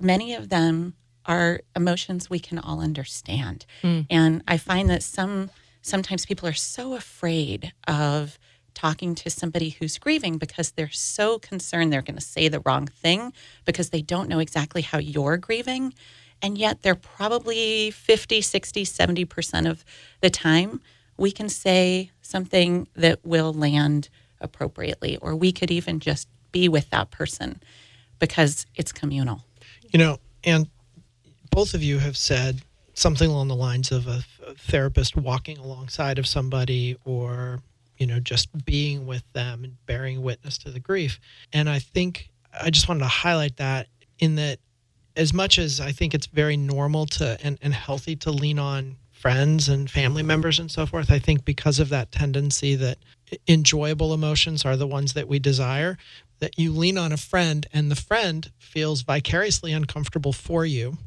many 0.00 0.34
of 0.34 0.48
them 0.48 0.94
are 1.24 1.60
emotions 1.76 2.28
we 2.28 2.40
can 2.40 2.58
all 2.58 2.80
understand. 2.80 3.64
Hmm. 3.80 4.00
And 4.10 4.42
I 4.48 4.58
find 4.58 4.90
that 4.90 5.02
some 5.02 5.50
sometimes 5.82 6.24
people 6.24 6.48
are 6.48 6.54
so 6.54 6.94
afraid 6.94 7.72
of 7.86 8.38
talking 8.74 9.14
to 9.14 9.30
somebody 9.30 9.70
who's 9.70 9.98
grieving 9.98 10.38
because 10.38 10.72
they're 10.72 10.90
so 10.90 11.38
concerned 11.38 11.92
they're 11.92 12.02
going 12.02 12.18
to 12.18 12.24
say 12.24 12.48
the 12.48 12.60
wrong 12.60 12.86
thing 12.86 13.32
because 13.64 13.90
they 13.90 14.02
don't 14.02 14.28
know 14.28 14.38
exactly 14.38 14.82
how 14.82 14.98
you're 14.98 15.36
grieving. 15.36 15.94
And 16.40 16.58
yet 16.58 16.82
they're 16.82 16.94
probably 16.94 17.90
50, 17.90 18.40
60, 18.40 18.84
70% 18.84 19.70
of 19.70 19.84
the 20.20 20.30
time 20.30 20.80
we 21.16 21.30
can 21.30 21.48
say 21.48 22.10
something 22.22 22.88
that 22.94 23.24
will 23.24 23.52
land 23.52 24.08
appropriately 24.40 25.16
or 25.18 25.36
we 25.36 25.52
could 25.52 25.70
even 25.70 26.00
just 26.00 26.28
be 26.50 26.68
with 26.68 26.90
that 26.90 27.10
person 27.10 27.62
because 28.18 28.66
it's 28.74 28.92
communal. 28.92 29.44
You 29.92 29.98
know, 29.98 30.18
and 30.44 30.68
both 31.50 31.74
of 31.74 31.82
you 31.82 31.98
have 31.98 32.16
said 32.16 32.62
something 32.94 33.30
along 33.30 33.48
the 33.48 33.56
lines 33.56 33.92
of 33.92 34.06
a, 34.06 34.24
therapist 34.58 35.16
walking 35.16 35.56
alongside 35.56 36.18
of 36.18 36.26
somebody 36.26 36.94
or 37.06 37.60
you 37.98 38.06
know 38.06 38.20
just 38.20 38.64
being 38.64 39.06
with 39.06 39.24
them 39.32 39.64
and 39.64 39.76
bearing 39.86 40.22
witness 40.22 40.58
to 40.58 40.70
the 40.70 40.80
grief. 40.80 41.20
And 41.52 41.68
i 41.68 41.78
think 41.78 42.30
i 42.60 42.70
just 42.70 42.88
wanted 42.88 43.00
to 43.00 43.06
highlight 43.06 43.56
that 43.56 43.88
in 44.18 44.36
that 44.36 44.58
as 45.16 45.32
much 45.32 45.58
as 45.58 45.80
i 45.80 45.92
think 45.92 46.14
it's 46.14 46.26
very 46.26 46.56
normal 46.56 47.06
to 47.06 47.38
and, 47.42 47.58
and 47.62 47.74
healthy 47.74 48.16
to 48.16 48.30
lean 48.30 48.58
on 48.58 48.96
friends 49.10 49.68
and 49.68 49.90
family 49.90 50.22
members 50.22 50.58
and 50.58 50.70
so 50.70 50.84
forth 50.86 51.10
i 51.10 51.18
think 51.18 51.44
because 51.44 51.78
of 51.78 51.88
that 51.90 52.10
tendency 52.10 52.74
that 52.74 52.98
enjoyable 53.48 54.12
emotions 54.12 54.64
are 54.64 54.76
the 54.76 54.86
ones 54.86 55.12
that 55.14 55.28
we 55.28 55.38
desire 55.38 55.96
that 56.40 56.58
you 56.58 56.72
lean 56.72 56.98
on 56.98 57.12
a 57.12 57.16
friend 57.16 57.66
and 57.72 57.90
the 57.90 57.96
friend 57.96 58.50
feels 58.58 59.02
vicariously 59.02 59.72
uncomfortable 59.72 60.32
for 60.32 60.66
you 60.66 60.98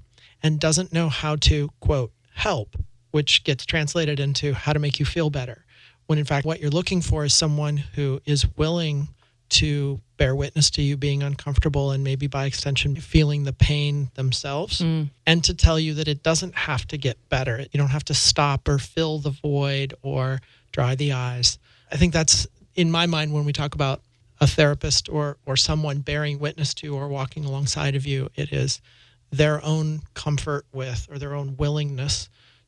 and 0.42 0.60
doesn't 0.60 0.94
know 0.94 1.10
how 1.10 1.36
to 1.36 1.70
quote 1.80 2.12
help 2.34 2.76
which 3.12 3.44
gets 3.44 3.66
translated 3.66 4.20
into 4.20 4.54
how 4.54 4.74
to 4.74 4.80
make 4.80 5.00
you 5.00 5.06
feel 5.06 5.30
better 5.30 5.65
when 6.08 6.20
in 6.20 6.26
fact 6.26 6.46
what 6.46 6.60
you're 6.60 6.70
looking 6.72 7.02
for 7.02 7.26
is 7.26 7.34
someone 7.34 7.78
who 7.78 8.22
is 8.26 8.46
willing 8.58 9.08
to 9.48 10.00
bear 10.18 10.36
witness 10.36 10.70
to 10.72 10.82
you 10.82 10.98
being 10.98 11.22
uncomfortable 11.22 11.92
and 11.92 12.04
maybe 12.04 12.26
by 12.28 12.46
extension 12.46 12.96
feeling 12.96 13.44
the 13.44 13.54
pain 13.54 14.10
themselves 14.16 14.80
Mm. 14.82 15.10
and 15.28 15.44
to 15.44 15.54
tell 15.54 15.80
you 15.80 15.94
that 15.96 16.08
it 16.08 16.24
doesn't 16.24 16.56
have 16.56 16.88
to 16.88 16.98
get 16.98 17.18
better. 17.30 17.60
You 17.72 17.78
don't 17.78 17.90
have 17.90 18.06
to 18.06 18.14
stop 18.14 18.68
or 18.68 18.80
fill 18.80 19.20
the 19.20 19.30
void 19.30 19.94
or 20.02 20.42
dry 20.72 20.96
the 20.96 21.12
eyes. 21.14 21.60
I 21.92 21.98
think 21.98 22.12
that's 22.14 22.48
in 22.76 22.90
my 22.90 23.06
mind 23.06 23.34
when 23.34 23.46
we 23.46 23.54
talk 23.54 23.76
about 23.76 24.02
a 24.42 24.48
therapist 24.48 25.08
or 25.10 25.38
or 25.46 25.56
someone 25.56 26.00
bearing 26.00 26.40
witness 26.40 26.74
to 26.76 26.96
or 26.96 27.08
walking 27.08 27.46
alongside 27.46 27.96
of 27.96 28.06
you 28.06 28.30
it 28.36 28.52
is 28.52 28.82
their 29.32 29.64
own 29.64 30.02
comfort 30.14 30.66
with 30.74 31.08
or 31.10 31.18
their 31.20 31.34
own 31.34 31.56
willingness 31.58 32.28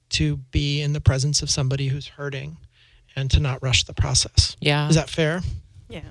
to 0.10 0.38
be 0.52 0.82
in 0.82 0.94
the 0.94 1.02
presence 1.02 1.42
of 1.42 1.50
somebody 1.50 1.88
who's 1.90 2.08
hurting 2.08 2.56
and 3.18 3.32
to 3.32 3.40
not 3.40 3.62
rush 3.62 3.84
the 3.84 3.94
process. 3.94 4.56
Yeah. 4.62 4.88
Is 4.88 4.96
that 4.96 5.10
fair? 5.10 5.42
Yeah. 5.90 6.02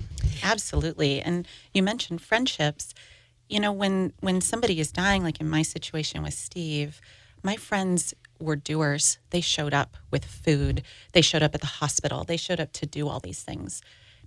Absolutely. 0.42 1.22
And 1.22 1.46
you 1.72 1.82
mentioned 1.82 2.20
friendships. 2.20 2.92
You 3.48 3.60
know, 3.60 3.72
when 3.72 4.12
when 4.20 4.40
somebody 4.40 4.80
is 4.80 4.90
dying, 4.90 5.22
like 5.22 5.40
in 5.40 5.48
my 5.48 5.62
situation 5.62 6.22
with 6.22 6.34
Steve, 6.34 7.00
my 7.44 7.56
friends 7.56 8.12
were 8.40 8.56
doers. 8.56 9.18
They 9.30 9.40
showed 9.40 9.72
up 9.72 9.96
with 10.10 10.24
food. 10.24 10.82
They 11.12 11.22
showed 11.22 11.44
up 11.44 11.54
at 11.54 11.60
the 11.60 11.78
hospital. 11.80 12.24
They 12.24 12.36
showed 12.36 12.60
up 12.60 12.72
to 12.72 12.86
do 12.86 13.08
all 13.08 13.20
these 13.20 13.42
things. 13.42 13.82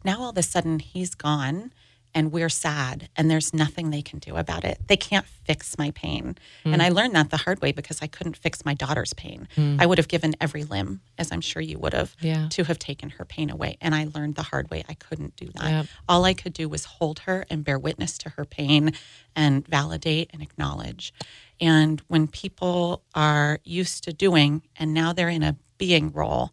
Now 0.06 0.22
all 0.22 0.30
of 0.30 0.38
a 0.38 0.42
sudden 0.44 0.80
he's 0.80 1.14
gone 1.14 1.74
and 2.16 2.32
we're 2.32 2.50
sad 2.50 3.10
and 3.16 3.30
there's 3.30 3.54
nothing 3.54 3.90
they 3.90 4.02
can 4.02 4.20
do 4.20 4.36
about 4.36 4.64
it. 4.64 4.80
They 4.88 4.98
can't 4.98 5.26
fix 5.26 5.78
my 5.78 5.92
pain. 5.92 6.36
Hmm. 6.64 6.74
And 6.74 6.82
I 6.82 6.90
learned 6.90 7.16
that 7.16 7.30
the 7.30 7.38
hard 7.38 7.62
way 7.62 7.72
because 7.72 8.02
I 8.02 8.08
couldn't 8.08 8.36
fix 8.38 8.66
my 8.66 8.74
daughter's 8.74 9.14
pain. 9.14 9.48
Hmm. 9.56 9.78
I 9.80 9.86
would 9.86 9.98
have 9.98 10.08
given 10.08 10.36
every 10.42 10.64
limb, 10.64 11.02
as 11.18 11.32
I'm 11.32 11.42
sure 11.42 11.62
you 11.62 11.78
would 11.80 11.94
have, 11.94 12.16
Yeah. 12.22 12.48
to 12.50 12.64
have 12.64 12.80
taken 12.80 13.12
her 13.12 13.26
pain 13.26 13.50
away. 13.50 13.78
And 13.82 13.94
I 13.94 14.08
learned 14.14 14.36
the 14.36 14.44
hard 14.44 14.70
way 14.72 14.84
I 14.90 14.94
couldn't 14.96 15.36
do 15.36 15.50
that. 15.56 15.70
Yep. 15.70 15.86
All 16.08 16.26
I 16.26 16.34
could 16.34 16.54
do 16.54 16.68
was 16.68 16.86
hold 16.86 17.20
her 17.20 17.46
and 17.50 17.64
bear 17.64 17.78
witness 17.80 18.18
to 18.20 18.30
her 18.30 18.46
pain 18.46 18.94
and 19.36 19.68
validate 19.68 20.30
and 20.34 20.42
acknowledge. 20.42 21.14
And 21.62 22.02
when 22.08 22.28
people 22.28 23.04
are 23.14 23.60
used 23.64 24.04
to 24.06 24.14
doing 24.14 24.64
and 24.78 24.94
now 24.94 25.14
they're 25.14 25.30
in 25.30 25.44
a 25.44 25.56
being 25.78 26.12
role, 26.12 26.52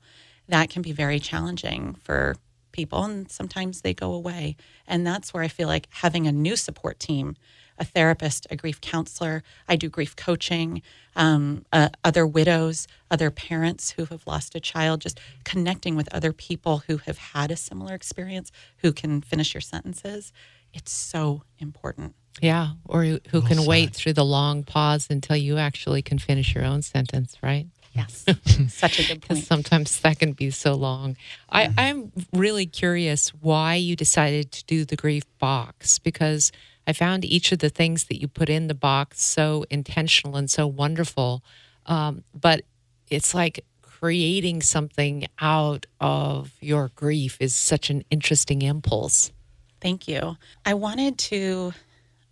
that 0.48 0.70
can 0.70 0.82
be 0.82 0.92
very 0.92 1.18
challenging 1.18 1.94
for 2.02 2.36
people. 2.76 3.02
And 3.02 3.30
sometimes 3.30 3.80
they 3.80 3.95
go 3.95 4.12
away. 4.12 4.56
And 4.87 5.06
that's 5.06 5.33
where 5.33 5.42
I 5.42 5.49
feel 5.49 5.66
like 5.66 5.88
having 5.90 6.26
a 6.26 6.33
new 6.33 6.56
support 6.56 7.00
team, 7.00 7.37
a 7.78 7.85
therapist, 7.85 8.47
a 8.50 8.56
grief 8.56 8.80
counselor, 8.80 9.42
I 9.68 9.76
do 9.76 9.88
grief 9.88 10.14
coaching, 10.14 10.83
um, 11.16 11.64
uh, 11.73 11.88
other 12.04 12.26
widows, 12.26 12.87
other 13.11 13.30
parents 13.30 13.92
who 13.92 14.04
have 14.06 14.26
lost 14.26 14.54
a 14.54 14.61
child, 14.61 15.00
just 15.00 15.18
connecting 15.45 15.97
with 15.97 16.12
other 16.12 16.33
people 16.33 16.85
who 16.87 16.99
have 16.99 17.18
had 17.18 17.50
a 17.50 17.56
similar 17.56 17.95
experience 17.95 18.52
who 18.78 18.92
can 18.92 19.23
finish 19.23 19.54
your 19.54 19.62
sentences. 19.62 20.33
It's 20.73 20.92
so 20.92 21.42
important. 21.59 22.14
Yeah. 22.42 22.68
Or 22.85 23.04
who 23.04 23.18
who 23.30 23.40
Well 23.40 23.49
can 23.49 23.64
wait 23.64 23.95
through 23.95 24.12
the 24.12 24.25
long 24.25 24.62
pause 24.62 25.06
until 25.09 25.37
you 25.37 25.56
actually 25.56 26.02
can 26.02 26.18
finish 26.18 26.54
your 26.54 26.64
own 26.64 26.83
sentence, 26.83 27.37
right? 27.42 27.66
Yes, 27.96 28.24
such 28.68 28.98
a 28.98 29.06
good 29.08 29.20
Because 29.20 29.38
point. 29.38 29.46
sometimes 29.46 30.00
that 30.00 30.18
can 30.18 30.32
be 30.32 30.50
so 30.50 30.74
long. 30.74 31.16
I, 31.50 31.72
I'm 31.78 32.12
really 32.32 32.66
curious 32.66 33.30
why 33.30 33.74
you 33.76 33.96
decided 33.96 34.52
to 34.52 34.64
do 34.64 34.84
the 34.84 34.96
grief 34.96 35.24
box 35.38 35.98
because 35.98 36.52
I 36.86 36.92
found 36.92 37.24
each 37.24 37.52
of 37.52 37.58
the 37.60 37.70
things 37.70 38.04
that 38.04 38.20
you 38.20 38.28
put 38.28 38.48
in 38.48 38.68
the 38.68 38.74
box 38.74 39.22
so 39.24 39.64
intentional 39.70 40.36
and 40.36 40.50
so 40.50 40.66
wonderful. 40.66 41.42
Um, 41.86 42.22
but 42.34 42.62
it's 43.08 43.34
like 43.34 43.64
creating 43.82 44.60
something 44.62 45.26
out 45.40 45.86
of 46.00 46.52
your 46.60 46.90
grief 46.94 47.36
is 47.40 47.54
such 47.54 47.88
an 47.90 48.04
interesting 48.10 48.62
impulse. 48.62 49.32
Thank 49.80 50.06
you. 50.06 50.36
I 50.64 50.74
wanted 50.74 51.18
to 51.18 51.72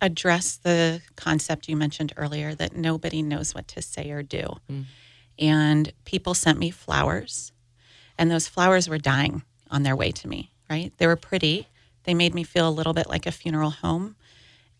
address 0.01 0.57
the 0.57 1.01
concept 1.15 1.67
you 1.67 1.75
mentioned 1.75 2.13
earlier 2.17 2.53
that 2.55 2.75
nobody 2.75 3.21
knows 3.21 3.55
what 3.55 3.67
to 3.69 3.81
say 3.81 4.11
or 4.11 4.21
do. 4.23 4.57
And 5.37 5.91
people 6.05 6.33
sent 6.33 6.59
me 6.59 6.69
flowers, 6.69 7.51
and 8.17 8.31
those 8.31 8.47
flowers 8.47 8.87
were 8.87 8.97
dying 8.97 9.43
on 9.69 9.83
their 9.83 9.95
way 9.95 10.11
to 10.11 10.27
me, 10.27 10.51
right? 10.69 10.93
They 10.97 11.07
were 11.07 11.15
pretty. 11.15 11.67
They 12.03 12.13
made 12.13 12.33
me 12.33 12.43
feel 12.43 12.69
a 12.69 12.71
little 12.71 12.93
bit 12.93 13.09
like 13.09 13.25
a 13.25 13.31
funeral 13.31 13.71
home. 13.71 14.15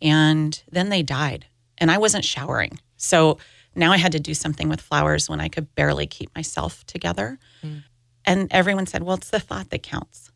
And 0.01 0.62
then 0.71 0.89
they 0.89 1.03
died, 1.03 1.47
and 1.77 1.91
I 1.91 1.97
wasn't 1.97 2.25
showering. 2.25 2.79
So 2.97 3.38
now 3.75 3.91
I 3.91 3.97
had 3.97 4.13
to 4.13 4.19
do 4.19 4.33
something 4.33 4.69
with 4.69 4.79
flowers 4.79 5.29
when 5.29 5.41
I 5.41 5.50
could 5.50 5.74
barely 5.75 6.07
keep 6.07 6.33
myself 6.35 6.85
together. 6.85 7.39
Mm. 7.63 7.83
And 8.25 8.47
everyone 8.51 8.88
said, 8.88 9.03
well, 9.03 9.17
it's 9.17 9.29
the 9.29 9.39
thought 9.39 9.69
that 9.69 9.83
counts. 9.83 10.31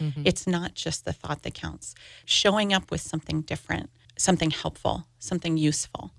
Mm-hmm. 0.00 0.22
It's 0.24 0.46
not 0.46 0.74
just 0.74 1.04
the 1.04 1.12
thought 1.12 1.42
that 1.42 1.54
counts. 1.54 1.94
Showing 2.24 2.72
up 2.72 2.90
with 2.90 3.00
something 3.00 3.42
different, 3.42 3.90
something 4.16 4.50
helpful, 4.50 5.06
something 5.18 5.56
useful. 5.56 6.12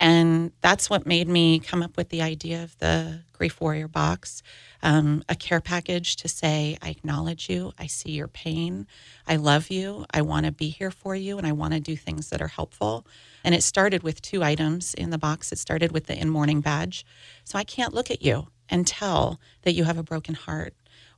And 0.00 0.52
that's 0.60 0.90
what 0.90 1.06
made 1.06 1.28
me 1.28 1.60
come 1.60 1.82
up 1.82 1.96
with 1.96 2.08
the 2.10 2.22
idea 2.22 2.62
of 2.62 2.76
the 2.78 3.22
Grief 3.32 3.60
Warrior 3.60 3.88
box 3.88 4.42
um, 4.84 5.24
a 5.30 5.34
care 5.34 5.62
package 5.62 6.14
to 6.16 6.28
say, 6.28 6.76
I 6.82 6.90
acknowledge 6.90 7.48
you, 7.48 7.72
I 7.78 7.86
see 7.86 8.10
your 8.12 8.28
pain, 8.28 8.86
I 9.26 9.36
love 9.36 9.70
you, 9.70 10.04
I 10.12 10.20
want 10.20 10.44
to 10.44 10.52
be 10.52 10.68
here 10.68 10.90
for 10.90 11.16
you, 11.16 11.38
and 11.38 11.46
I 11.46 11.52
want 11.52 11.72
to 11.72 11.80
do 11.80 11.96
things 11.96 12.28
that 12.28 12.42
are 12.42 12.48
helpful. 12.48 13.06
And 13.42 13.54
it 13.54 13.62
started 13.62 14.02
with 14.02 14.20
two 14.20 14.44
items 14.44 14.92
in 14.92 15.08
the 15.08 15.18
box. 15.18 15.52
It 15.52 15.58
started 15.58 15.90
with 15.90 16.06
the 16.06 16.20
in 16.20 16.28
mourning 16.28 16.60
badge. 16.60 17.04
So 17.44 17.58
I 17.58 17.64
can't 17.64 17.94
look 17.94 18.10
at 18.10 18.22
you 18.22 18.48
and 18.68 18.86
tell 18.86 19.40
that 19.62 19.72
you 19.72 19.84
have 19.84 19.98
a 19.98 20.02
broken 20.02 20.34
heart 20.34 20.74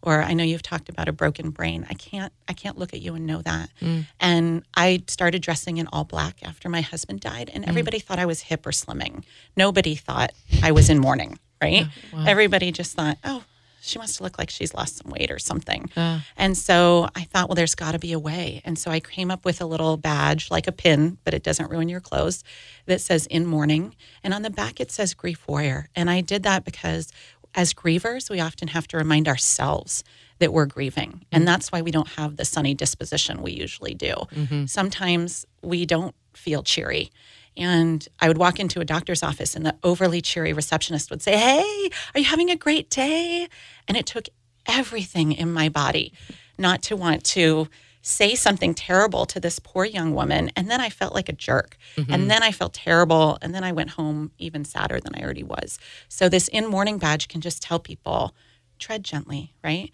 or 0.07 0.23
I 0.23 0.35
know 0.35 0.45
you've 0.45 0.63
talked 0.63 0.89
about 0.89 1.09
a 1.09 1.13
broken 1.13 1.51
brain. 1.51 1.85
I 1.91 1.95
can't 1.95 2.33
I 2.49 2.53
can't 2.53 2.79
look 2.79 2.95
at 2.95 3.01
you 3.03 3.15
and 3.17 3.27
know 3.27 3.43
that. 3.43 3.69
Mm. 3.83 4.07
And 4.21 4.63
I 4.75 5.03
started 5.09 5.43
dressing 5.43 5.79
in 5.79 5.89
all 5.89 6.05
black 6.05 6.37
after 6.45 6.69
my 6.69 6.81
husband 6.81 7.21
died 7.21 7.51
and 7.53 7.65
mm. 7.65 7.69
everybody 7.69 7.99
thought 7.99 8.21
I 8.21 8.25
was 8.27 8.43
hip 8.43 8.65
or 8.65 8.71
slimming. 8.71 9.25
Nobody 9.57 9.97
thought 9.97 10.33
I 10.63 10.71
was 10.71 10.89
in 10.89 11.01
mourning, 11.01 11.41
right? 11.61 11.87
Everybody 12.27 12.71
just 12.71 12.95
thought, 12.95 13.19
"Oh, 13.25 13.43
she 13.81 13.99
wants 13.99 14.17
to 14.19 14.23
look 14.23 14.39
like 14.39 14.51
she's 14.51 14.75
lost 14.75 14.99
some 14.99 15.11
weight 15.11 15.31
or 15.33 15.41
something." 15.41 15.91
And 16.37 16.57
so 16.57 17.09
I 17.17 17.25
thought, 17.25 17.49
well, 17.49 17.57
there's 17.57 17.75
got 17.75 17.93
to 17.93 17.99
be 17.99 18.13
a 18.13 18.19
way. 18.19 18.63
And 18.65 18.79
so 18.79 18.91
I 18.93 19.01
came 19.01 19.31
up 19.33 19.45
with 19.45 19.61
a 19.61 19.67
little 19.67 19.97
badge, 19.97 20.51
like 20.51 20.67
a 20.69 20.73
pin, 20.73 21.19
but 21.25 21.35
it 21.35 21.43
doesn't 21.43 21.71
ruin 21.71 21.89
your 21.89 22.01
clothes, 22.01 22.45
that 22.87 23.01
says 23.01 23.27
in 23.27 23.47
mourning. 23.47 23.95
And 24.23 24.33
on 24.35 24.43
the 24.43 24.51
back, 24.51 24.81
it 24.81 24.93
says 24.93 25.15
grief 25.15 25.47
warrior. 25.49 25.89
And 25.97 26.09
I 26.11 26.21
did 26.21 26.43
that 26.45 26.65
because 26.65 27.13
as 27.57 27.73
grievers, 27.73 28.31
we 28.31 28.39
often 28.39 28.69
have 28.69 28.87
to 28.89 28.99
remind 28.99 29.27
ourselves 29.27 30.05
that 30.39 30.53
we're 30.53 30.67
grieving. 30.67 31.25
And 31.33 31.41
mm-hmm. 31.41 31.47
that's 31.47 31.73
why 31.73 31.83
we 31.83 31.91
don't 31.91 32.09
have 32.09 32.37
the 32.37 32.45
sunny 32.45 32.75
disposition 32.75 33.43
we 33.43 33.53
usually 33.53 33.95
do. 33.95 34.13
Mm-hmm. 34.13 34.67
Sometimes 34.67 35.47
we 35.63 35.87
don't 35.87 36.15
feel 36.35 36.63
cheery. 36.63 37.11
And 37.57 38.07
I 38.21 38.29
would 38.29 38.37
walk 38.37 38.61
into 38.61 38.81
a 38.81 38.85
doctor's 38.85 39.23
office, 39.23 39.57
and 39.57 39.65
the 39.65 39.75
overly 39.83 40.21
cheery 40.21 40.53
receptionist 40.53 41.11
would 41.11 41.23
say, 41.23 41.39
Hey, 41.39 41.91
are 42.15 42.21
you 42.21 42.27
having 42.27 42.51
a 42.51 42.57
great 42.57 42.91
day? 42.91 43.49
And 43.89 43.97
it 43.97 44.05
took 44.05 44.29
everything 44.67 45.33
in 45.33 45.51
my 45.51 45.71
body 45.71 46.13
not 46.59 46.83
to 46.83 46.97
want 46.97 47.25
to 47.25 47.69
say 48.07 48.37
something 48.37 48.73
terrible 48.73 49.27
to 49.27 49.41
this 49.41 49.59
poor 49.59 49.85
young 49.85 50.15
woman. 50.15 50.49
And 50.55 50.71
then 50.71 50.81
I 50.81 50.91
felt 50.91 51.13
like 51.13 51.29
a 51.29 51.33
jerk. 51.33 51.77
Mm-hmm. 51.97 52.13
And 52.13 52.31
then 52.31 52.41
I 52.41 52.53
felt 52.53 52.73
terrible. 52.73 53.37
And 53.43 53.53
then 53.53 53.65
I 53.65 53.73
went 53.73 53.91
home 53.91 54.31
even 54.39 54.65
sadder 54.65 55.01
than 55.01 55.17
I 55.17 55.25
already 55.25 55.43
was. 55.43 55.81
So, 56.09 56.29
this 56.29 56.47
in 56.49 56.69
mourning 56.69 56.99
badge 56.99 57.27
can 57.27 57.41
just 57.41 57.61
tell 57.61 57.81
people 57.81 58.33
tread 58.79 59.03
gently, 59.03 59.55
right? 59.65 59.91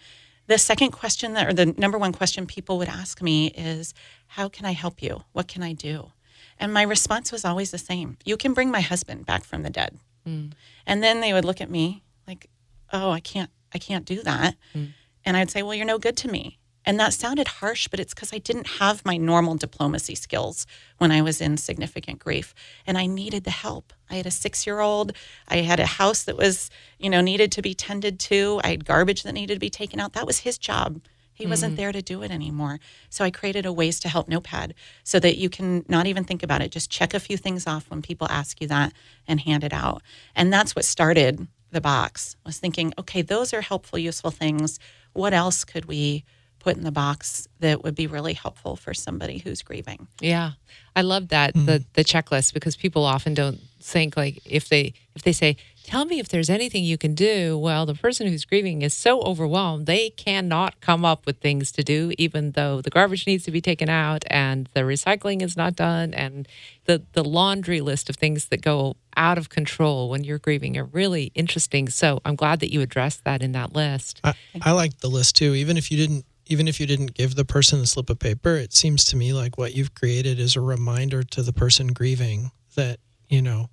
The 0.46 0.58
second 0.58 0.90
question 0.90 1.32
that, 1.32 1.48
or 1.48 1.54
the 1.54 1.66
number 1.78 1.96
one 1.96 2.12
question 2.12 2.46
people 2.46 2.76
would 2.76 2.88
ask 2.88 3.22
me 3.22 3.46
is, 3.46 3.94
How 4.26 4.50
can 4.50 4.66
I 4.66 4.72
help 4.72 5.02
you? 5.02 5.24
What 5.32 5.48
can 5.48 5.62
I 5.62 5.72
do? 5.72 6.12
And 6.58 6.74
my 6.74 6.82
response 6.82 7.32
was 7.32 7.46
always 7.46 7.70
the 7.70 7.78
same 7.78 8.18
You 8.26 8.36
can 8.36 8.52
bring 8.52 8.70
my 8.70 8.82
husband 8.82 9.24
back 9.24 9.42
from 9.42 9.62
the 9.62 9.70
dead. 9.70 9.98
Mm. 10.28 10.52
And 10.86 11.02
then 11.02 11.22
they 11.22 11.32
would 11.32 11.46
look 11.46 11.62
at 11.62 11.70
me 11.70 12.02
like, 12.28 12.50
Oh, 12.92 13.10
I 13.10 13.20
can't, 13.20 13.50
I 13.74 13.78
can't 13.78 14.04
do 14.04 14.22
that. 14.22 14.56
Mm. 14.74 14.92
And 15.24 15.36
I'd 15.38 15.50
say, 15.50 15.62
Well, 15.62 15.74
you're 15.74 15.86
no 15.86 15.98
good 15.98 16.18
to 16.18 16.28
me. 16.28 16.58
And 16.84 16.98
that 16.98 17.12
sounded 17.14 17.46
harsh, 17.46 17.88
but 17.88 18.00
it's 18.00 18.12
because 18.12 18.32
I 18.32 18.38
didn't 18.38 18.66
have 18.78 19.04
my 19.04 19.16
normal 19.16 19.54
diplomacy 19.54 20.14
skills 20.14 20.66
when 20.98 21.12
I 21.12 21.22
was 21.22 21.40
in 21.40 21.56
significant 21.56 22.18
grief. 22.18 22.54
And 22.86 22.98
I 22.98 23.06
needed 23.06 23.44
the 23.44 23.50
help. 23.50 23.92
I 24.10 24.16
had 24.16 24.26
a 24.26 24.32
six 24.32 24.66
year 24.66 24.80
old. 24.80 25.12
I 25.48 25.58
had 25.58 25.80
a 25.80 25.86
house 25.86 26.24
that 26.24 26.36
was, 26.36 26.70
you 26.98 27.08
know, 27.08 27.20
needed 27.20 27.52
to 27.52 27.62
be 27.62 27.74
tended 27.74 28.18
to. 28.20 28.60
I 28.64 28.70
had 28.70 28.84
garbage 28.84 29.22
that 29.22 29.32
needed 29.32 29.54
to 29.54 29.60
be 29.60 29.70
taken 29.70 30.00
out. 30.00 30.12
That 30.14 30.26
was 30.26 30.40
his 30.40 30.58
job. 30.58 31.00
He 31.34 31.46
wasn't 31.46 31.74
mm. 31.74 31.76
there 31.78 31.92
to 31.92 32.02
do 32.02 32.22
it 32.22 32.30
anymore. 32.30 32.78
So 33.08 33.24
I 33.24 33.30
created 33.30 33.64
a 33.64 33.72
ways 33.72 33.98
to 34.00 34.08
help 34.08 34.28
notepad 34.28 34.74
so 35.02 35.18
that 35.18 35.38
you 35.38 35.48
can 35.48 35.84
not 35.88 36.06
even 36.06 36.24
think 36.24 36.42
about 36.42 36.60
it. 36.60 36.70
Just 36.70 36.90
check 36.90 37.14
a 37.14 37.20
few 37.20 37.36
things 37.36 37.66
off 37.66 37.88
when 37.90 38.02
people 38.02 38.28
ask 38.30 38.60
you 38.60 38.66
that 38.68 38.92
and 39.26 39.40
hand 39.40 39.64
it 39.64 39.72
out. 39.72 40.02
And 40.36 40.52
that's 40.52 40.76
what 40.76 40.84
started 40.84 41.48
the 41.70 41.80
box. 41.80 42.36
Was 42.44 42.58
thinking, 42.58 42.92
okay, 42.98 43.22
those 43.22 43.54
are 43.54 43.62
helpful, 43.62 43.98
useful 43.98 44.30
things. 44.30 44.78
What 45.14 45.32
else 45.32 45.64
could 45.64 45.86
we 45.86 46.24
put 46.62 46.76
in 46.76 46.84
the 46.84 46.92
box 46.92 47.48
that 47.58 47.82
would 47.82 47.94
be 47.94 48.06
really 48.06 48.34
helpful 48.34 48.76
for 48.76 48.94
somebody 48.94 49.38
who's 49.38 49.62
grieving? 49.62 50.06
Yeah, 50.20 50.52
I 50.94 51.02
love 51.02 51.28
that 51.28 51.54
hmm. 51.54 51.66
the 51.66 51.84
the 51.94 52.04
checklist 52.04 52.54
because 52.54 52.76
people 52.76 53.04
often 53.04 53.34
don't 53.34 53.60
think 53.80 54.16
like 54.16 54.40
if 54.44 54.68
they 54.68 54.94
if 55.16 55.22
they 55.22 55.32
say 55.32 55.56
tell 55.82 56.04
me 56.04 56.20
if 56.20 56.28
there's 56.28 56.48
anything 56.48 56.84
you 56.84 56.96
can 56.96 57.14
do 57.14 57.58
well 57.58 57.84
the 57.84 57.94
person 57.94 58.28
who's 58.28 58.44
grieving 58.44 58.82
is 58.82 58.94
so 58.94 59.20
overwhelmed 59.22 59.86
they 59.86 60.10
cannot 60.10 60.80
come 60.80 61.04
up 61.04 61.26
with 61.26 61.40
things 61.40 61.72
to 61.72 61.82
do 61.82 62.12
even 62.16 62.52
though 62.52 62.80
the 62.80 62.90
garbage 62.90 63.26
needs 63.26 63.42
to 63.42 63.50
be 63.50 63.60
taken 63.60 63.88
out 63.88 64.24
and 64.28 64.68
the 64.74 64.82
recycling 64.82 65.42
is 65.42 65.56
not 65.56 65.74
done 65.74 66.14
and 66.14 66.46
the 66.84 67.02
the 67.14 67.24
laundry 67.24 67.80
list 67.80 68.08
of 68.08 68.14
things 68.14 68.46
that 68.46 68.62
go 68.62 68.94
out 69.16 69.36
of 69.36 69.48
control 69.48 70.08
when 70.08 70.22
you're 70.22 70.38
grieving 70.38 70.78
are 70.78 70.84
really 70.84 71.32
interesting 71.34 71.88
so 71.88 72.20
i'm 72.24 72.36
glad 72.36 72.60
that 72.60 72.72
you 72.72 72.80
addressed 72.80 73.24
that 73.24 73.42
in 73.42 73.50
that 73.50 73.72
list 73.72 74.20
I, 74.22 74.34
I 74.60 74.72
like 74.72 74.98
the 74.98 75.08
list 75.08 75.36
too. 75.36 75.54
Even 75.54 75.76
if 75.76 75.90
you 75.90 75.96
didn't, 75.96 76.24
even 76.46 76.66
if 76.68 76.80
you 76.80 76.86
didn't 76.86 77.14
give 77.14 77.34
the 77.34 77.44
person 77.44 77.80
a 77.80 77.86
slip 77.86 78.10
of 78.10 78.18
paper, 78.18 78.56
it 78.56 78.72
seems 78.72 79.04
to 79.06 79.16
me 79.16 79.32
like 79.32 79.56
what 79.58 79.74
you've 79.74 79.94
created 79.94 80.38
is 80.38 80.56
a 80.56 80.60
reminder 80.60 81.22
to 81.22 81.42
the 81.42 81.52
person 81.52 81.88
grieving 81.88 82.50
that 82.74 82.98
you 83.28 83.40
know 83.42 83.68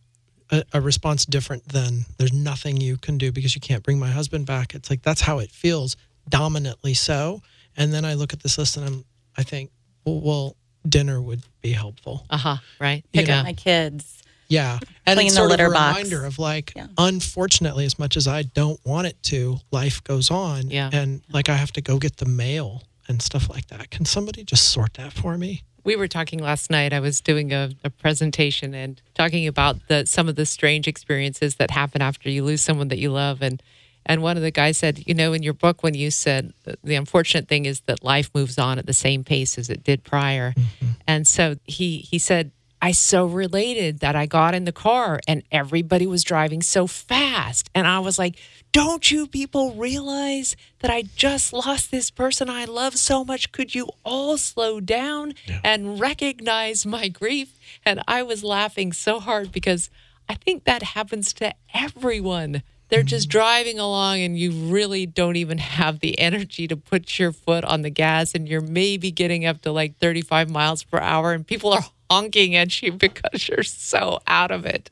a, 0.52 0.64
a 0.74 0.82
response 0.82 1.26
different 1.26 1.68
than 1.70 2.06
there's 2.18 2.34
nothing 2.34 2.78
you 2.82 2.98
can 2.98 3.18
do 3.18 3.32
because 3.32 3.56
you 3.56 3.62
can't 3.62 3.84
bring 3.84 4.00
my 4.00 4.10
husband 4.10 4.46
back. 4.46 4.74
It's 4.76 4.90
like 4.90 5.02
that's 5.02 5.22
how 5.22 5.40
it 5.40 5.52
feels, 5.52 5.96
dominantly 6.28 6.94
so. 6.94 7.42
And 7.78 7.94
then 7.94 8.06
I 8.06 8.14
look 8.16 8.34
at 8.34 8.42
this 8.42 8.58
list 8.58 8.78
and 8.78 8.86
I'm, 8.86 9.06
I 9.38 9.44
think, 9.44 9.72
well, 10.06 10.20
well 10.22 10.56
dinner 10.88 11.22
would 11.22 11.42
be 11.62 11.72
helpful. 11.72 12.26
uh-huh 12.30 12.58
right 12.80 13.04
You 13.14 13.22
Pick 13.22 13.28
know. 13.30 13.38
up 13.40 13.44
my 13.46 13.54
kids. 13.54 14.24
Yeah, 14.50 14.80
and 15.06 15.18
Clean 15.18 15.28
it's 15.28 15.36
the 15.36 15.46
litter 15.48 15.68
of 15.68 15.72
a 15.72 15.76
box. 15.76 15.98
reminder 15.98 16.26
of 16.26 16.40
like, 16.40 16.74
Yeah. 16.76 16.88
unfortunately, 16.98 17.86
as 17.86 17.98
much 18.00 18.18
as 18.18 18.28
I 18.28 18.42
don't 18.44 18.80
want 18.86 19.08
it 19.08 19.22
to, 19.24 19.60
life 19.72 20.04
goes 20.04 20.32
on. 20.32 20.70
Yeah. 20.72 20.90
and 20.92 21.22
like 21.32 21.50
I 21.50 21.56
have 21.56 21.72
to 21.74 21.82
go 21.82 21.98
get 21.98 22.18
the 22.18 22.26
mail 22.26 22.84
and 23.08 23.22
stuff 23.22 23.50
like 23.50 23.68
that. 23.68 23.90
Can 23.92 24.06
somebody 24.06 24.44
just 24.44 24.70
sort 24.70 24.96
that 24.96 25.14
for 25.14 25.38
me? 25.38 25.64
we 25.86 25.96
were 25.96 26.08
talking 26.10 26.40
last 26.40 26.70
night. 26.70 26.94
I 26.94 27.00
was 27.00 27.22
doing 27.22 27.54
a, 27.54 27.72
a 27.84 27.90
presentation 27.90 28.74
and 28.76 29.02
talking 29.16 29.48
about 29.48 29.88
the 29.88 30.06
some 30.06 30.28
of 30.28 30.36
the 30.36 30.46
strange 30.46 30.88
experiences 30.88 31.56
that 31.56 31.72
happen 31.72 32.02
after 32.02 32.30
you 32.30 32.44
lose 32.44 32.62
someone 32.62 32.90
that 32.90 33.00
you 33.00 33.12
love. 33.12 33.42
And 33.42 33.64
and 34.06 34.22
one 34.22 34.38
of 34.38 34.44
the 34.44 34.52
guys 34.52 34.78
said, 34.78 35.04
you 35.08 35.14
know, 35.14 35.34
in 35.34 35.42
your 35.42 35.54
book, 35.54 35.82
when 35.82 35.94
you 35.94 36.12
said 36.12 36.54
the 36.84 36.96
unfortunate 36.96 37.48
thing 37.48 37.66
is 37.66 37.80
that 37.88 38.04
life 38.04 38.30
moves 38.36 38.58
on 38.60 38.78
at 38.78 38.86
the 38.88 38.94
same 38.94 39.24
pace 39.24 39.58
as 39.58 39.70
it 39.70 39.84
did 39.84 40.04
prior, 40.04 40.52
mm-hmm. 40.52 40.88
and 41.08 41.26
so 41.28 41.56
he 41.66 42.00
he 42.00 42.20
said. 42.20 42.52
I 42.82 42.94
so 42.94 43.26
related 43.26 44.00
that 44.00 44.16
I 44.16 44.26
got 44.26 44.56
in 44.56 44.66
the 44.66 44.72
car 44.72 45.20
and 45.28 45.44
everybody 45.52 46.08
was 46.08 46.24
driving 46.24 46.62
so 46.62 46.88
fast. 46.88 47.70
And 47.76 47.86
I 47.86 48.00
was 48.00 48.18
like, 48.18 48.38
don't 48.72 49.12
you 49.12 49.28
people 49.28 49.74
realize 49.74 50.56
that 50.80 50.92
I 50.92 51.04
just 51.16 51.52
lost 51.52 51.92
this 51.92 52.10
person 52.10 52.50
I 52.50 52.66
love 52.66 52.96
so 52.96 53.26
much? 53.26 53.52
Could 53.52 53.76
you 53.76 53.90
all 54.06 54.38
slow 54.38 54.80
down 54.80 55.34
and 55.64 56.00
recognize 56.00 56.86
my 56.86 57.10
grief? 57.10 57.60
And 57.86 58.02
I 58.08 58.24
was 58.24 58.44
laughing 58.44 58.94
so 58.94 59.20
hard 59.20 59.52
because 59.52 59.90
I 60.30 60.36
think 60.36 60.64
that 60.64 60.84
happens 60.84 61.34
to 61.34 61.54
everyone. 61.74 62.64
They're 62.90 63.04
just 63.04 63.28
mm. 63.28 63.32
driving 63.32 63.80
along 63.80 64.22
and 64.22 64.38
you 64.38 64.52
really 64.52 65.06
don't 65.06 65.36
even 65.36 65.58
have 65.58 66.00
the 66.00 66.18
energy 66.20 66.68
to 66.68 66.78
put 66.78 67.20
your 67.20 67.32
foot 67.32 67.64
on 67.64 67.82
the 67.82 67.90
gas 67.90 68.34
and 68.34 68.48
you're 68.48 68.62
maybe 68.62 69.12
getting 69.12 69.46
up 69.46 69.62
to 69.62 69.72
like 69.72 69.98
35 69.98 70.50
miles 70.50 70.84
per 70.84 70.98
hour 70.98 71.34
and 71.34 71.46
people 71.46 71.74
are 71.74 71.84
honking 72.10 72.56
at 72.56 72.82
you 72.82 72.92
because 73.08 73.48
you're 73.48 73.64
so 73.64 74.20
out 74.28 74.52
of 74.52 74.66
it. 74.66 74.90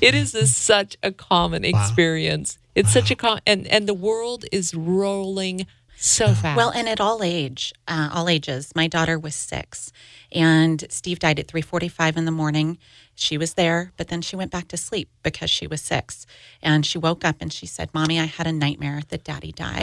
It 0.00 0.14
is 0.14 0.34
a, 0.34 0.46
such 0.46 0.96
a 1.02 1.12
common 1.12 1.64
experience. 1.64 2.58
It's 2.74 2.92
such 2.92 3.10
a 3.10 3.16
com- 3.16 3.40
and 3.46 3.66
and 3.68 3.88
the 3.88 3.94
world 3.94 4.44
is 4.52 4.74
rolling 4.74 5.66
so 5.98 6.34
fast. 6.34 6.58
Well, 6.58 6.70
and 6.70 6.86
at 6.88 7.00
all 7.00 7.22
age, 7.22 7.72
uh, 7.88 8.10
all 8.12 8.28
ages. 8.28 8.70
My 8.76 8.86
daughter 8.86 9.18
was 9.18 9.34
six, 9.34 9.92
and 10.30 10.84
Steve 10.90 11.18
died 11.18 11.38
at 11.38 11.48
three 11.48 11.62
forty-five 11.62 12.18
in 12.18 12.26
the 12.26 12.30
morning. 12.30 12.76
She 13.14 13.38
was 13.38 13.54
there, 13.54 13.92
but 13.96 14.08
then 14.08 14.20
she 14.20 14.36
went 14.36 14.50
back 14.50 14.68
to 14.68 14.76
sleep 14.76 15.08
because 15.22 15.48
she 15.48 15.66
was 15.66 15.80
six, 15.80 16.26
and 16.60 16.84
she 16.84 16.98
woke 16.98 17.24
up 17.24 17.36
and 17.40 17.50
she 17.50 17.64
said, 17.64 17.88
"Mommy, 17.94 18.20
I 18.20 18.26
had 18.26 18.46
a 18.46 18.52
nightmare 18.52 19.00
that 19.08 19.24
Daddy 19.24 19.52
died." 19.52 19.80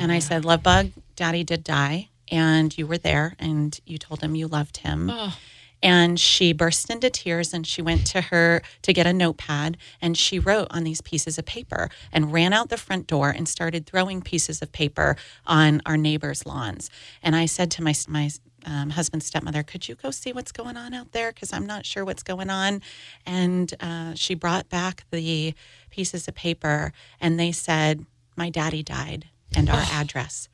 And 0.00 0.10
I 0.10 0.20
said, 0.20 0.46
"Love 0.46 0.62
bug, 0.62 0.92
Daddy 1.16 1.44
did 1.44 1.62
die, 1.64 2.08
and 2.30 2.76
you 2.78 2.86
were 2.86 2.96
there, 2.96 3.34
and 3.38 3.78
you 3.84 3.98
told 3.98 4.22
him 4.22 4.34
you 4.34 4.48
loved 4.48 4.78
him." 4.78 5.10
And 5.82 6.18
she 6.18 6.52
burst 6.52 6.90
into 6.90 7.10
tears 7.10 7.52
and 7.52 7.66
she 7.66 7.82
went 7.82 8.06
to 8.08 8.20
her 8.22 8.62
to 8.82 8.92
get 8.92 9.06
a 9.06 9.12
notepad 9.12 9.76
and 10.00 10.16
she 10.16 10.38
wrote 10.38 10.68
on 10.70 10.84
these 10.84 11.00
pieces 11.00 11.38
of 11.38 11.44
paper 11.44 11.90
and 12.12 12.32
ran 12.32 12.52
out 12.52 12.68
the 12.68 12.76
front 12.76 13.06
door 13.06 13.30
and 13.30 13.48
started 13.48 13.86
throwing 13.86 14.22
pieces 14.22 14.62
of 14.62 14.72
paper 14.72 15.16
on 15.46 15.82
our 15.84 15.96
neighbors' 15.96 16.46
lawns. 16.46 16.90
And 17.22 17.34
I 17.34 17.46
said 17.46 17.70
to 17.72 17.82
my 17.82 17.94
my 18.08 18.30
um, 18.64 18.90
husband's 18.90 19.26
stepmother, 19.26 19.62
"Could 19.62 19.88
you 19.88 19.96
go 19.96 20.10
see 20.10 20.32
what's 20.32 20.52
going 20.52 20.76
on 20.76 20.94
out 20.94 21.12
there? 21.12 21.32
Because 21.32 21.52
I'm 21.52 21.66
not 21.66 21.84
sure 21.84 22.04
what's 22.04 22.22
going 22.22 22.50
on." 22.50 22.80
And 23.26 23.74
uh, 23.80 24.14
she 24.14 24.34
brought 24.34 24.68
back 24.68 25.04
the 25.10 25.54
pieces 25.90 26.28
of 26.28 26.34
paper 26.34 26.92
and 27.20 27.40
they 27.40 27.52
said, 27.52 28.06
"My 28.36 28.50
daddy 28.50 28.82
died 28.82 29.26
and 29.54 29.68
our 29.68 29.84
address." 29.90 30.48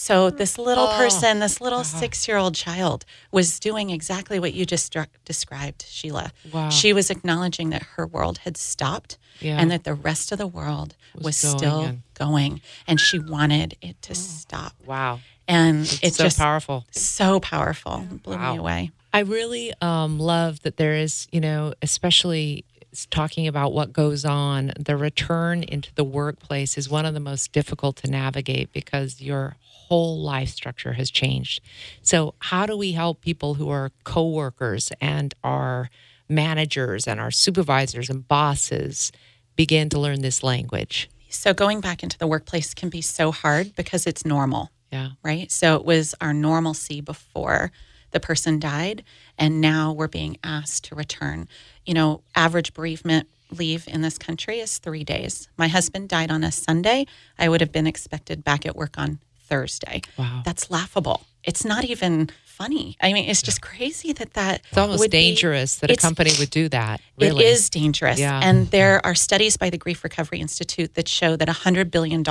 So 0.00 0.30
this 0.30 0.58
little 0.58 0.86
person, 0.86 1.40
this 1.40 1.60
little 1.60 1.82
six-year-old 1.82 2.54
child, 2.54 3.04
was 3.32 3.58
doing 3.58 3.90
exactly 3.90 4.38
what 4.38 4.54
you 4.54 4.64
just 4.64 4.96
described, 5.24 5.84
Sheila. 5.88 6.30
Wow. 6.52 6.70
She 6.70 6.92
was 6.92 7.10
acknowledging 7.10 7.70
that 7.70 7.82
her 7.96 8.06
world 8.06 8.38
had 8.38 8.56
stopped 8.56 9.18
Yeah. 9.40 9.58
and 9.58 9.72
that 9.72 9.82
the 9.82 9.94
rest 9.94 10.30
of 10.30 10.38
the 10.38 10.46
world 10.46 10.94
was, 11.16 11.24
Was 11.24 11.42
going 11.42 11.58
still 11.58 11.80
and- 11.82 12.02
going, 12.14 12.60
and 12.86 13.00
she 13.00 13.18
wanted 13.18 13.76
it 13.82 14.00
to 14.02 14.14
stop. 14.14 14.72
wow. 14.86 15.18
And 15.48 15.80
It's, 15.80 15.98
it's 16.02 16.16
so 16.18 16.24
just 16.24 16.38
powerful. 16.38 16.86
so 16.92 17.40
powerful. 17.40 18.06
Blew 18.22 18.36
Wow. 18.36 18.52
me 18.52 18.58
away. 18.60 18.90
I 19.12 19.20
really 19.20 19.72
um, 19.82 20.20
love 20.20 20.60
that 20.62 20.76
there 20.76 20.94
is, 20.94 21.26
you 21.32 21.40
know, 21.40 21.74
especially 21.82 22.64
talking 23.10 23.48
about 23.48 23.72
what 23.72 23.92
goes 23.92 24.24
on, 24.24 24.72
the 24.78 24.96
return 24.96 25.64
into 25.64 25.92
the 25.96 26.04
workplace 26.04 26.78
is 26.78 26.88
one 26.88 27.04
of 27.04 27.14
the 27.14 27.20
most 27.20 27.50
difficult 27.52 27.96
to 27.96 28.10
navigate 28.10 28.72
because 28.72 29.20
your 29.20 29.56
whole 29.88 30.20
life 30.20 30.50
structure 30.50 30.92
has 30.92 31.10
changed. 31.10 31.60
So, 32.02 32.34
how 32.38 32.66
do 32.66 32.76
we 32.76 32.92
help 32.92 33.20
people 33.20 33.54
who 33.54 33.70
are 33.70 33.90
coworkers 34.04 34.92
and 35.00 35.34
our 35.42 35.90
managers 36.28 37.06
and 37.06 37.18
our 37.18 37.30
supervisors 37.30 38.10
and 38.10 38.26
bosses 38.28 39.12
begin 39.56 39.88
to 39.90 39.98
learn 39.98 40.20
this 40.20 40.42
language? 40.42 41.08
So 41.30 41.52
going 41.52 41.80
back 41.80 42.02
into 42.02 42.18
the 42.18 42.26
workplace 42.26 42.72
can 42.74 42.88
be 42.88 43.02
so 43.02 43.32
hard 43.32 43.74
because 43.74 44.06
it's 44.06 44.24
normal. 44.24 44.70
Yeah. 44.90 45.10
right? 45.22 45.50
So 45.50 45.76
it 45.76 45.84
was 45.84 46.14
our 46.18 46.32
normalcy 46.32 47.02
before 47.02 47.70
the 48.10 48.20
person 48.20 48.58
died, 48.58 49.04
and 49.36 49.60
now 49.60 49.92
we're 49.92 50.08
being 50.08 50.38
asked 50.42 50.84
to 50.84 50.94
return. 50.94 51.46
You 51.84 51.92
know, 51.92 52.22
average 52.34 52.72
bereavement 52.72 53.28
leave 53.50 53.86
in 53.86 54.00
this 54.00 54.16
country 54.16 54.60
is 54.60 54.78
three 54.78 55.04
days. 55.04 55.48
My 55.58 55.68
husband 55.68 56.08
died 56.08 56.30
on 56.30 56.42
a 56.42 56.50
Sunday. 56.50 57.04
I 57.38 57.50
would 57.50 57.60
have 57.60 57.70
been 57.70 57.86
expected 57.86 58.42
back 58.42 58.64
at 58.64 58.76
work 58.76 58.96
on 58.96 59.18
Thursday. 59.48 60.02
Wow. 60.16 60.42
That's 60.44 60.70
laughable. 60.70 61.22
It's 61.44 61.64
not 61.64 61.84
even 61.84 62.30
funny. 62.44 62.96
I 63.00 63.12
mean, 63.12 63.28
it's 63.30 63.40
just 63.42 63.62
crazy 63.62 64.12
that 64.12 64.34
that 64.34 64.62
It's 64.68 64.76
almost 64.78 64.98
would 65.00 65.10
be- 65.10 65.18
dangerous 65.18 65.76
that 65.76 65.90
a 65.90 65.96
company 65.96 66.32
would 66.38 66.50
do 66.50 66.68
that. 66.70 67.00
Really. 67.18 67.44
it 67.44 67.48
is 67.52 67.70
dangerous. 67.70 68.18
Yeah. 68.18 68.40
And 68.42 68.70
there 68.70 69.04
are 69.06 69.14
studies 69.14 69.56
by 69.56 69.70
the 69.70 69.78
Grief 69.78 70.02
Recovery 70.04 70.40
Institute 70.40 70.94
that 70.94 71.08
show 71.08 71.36
that 71.36 71.48
$100 71.48 71.90
billion 71.90 72.22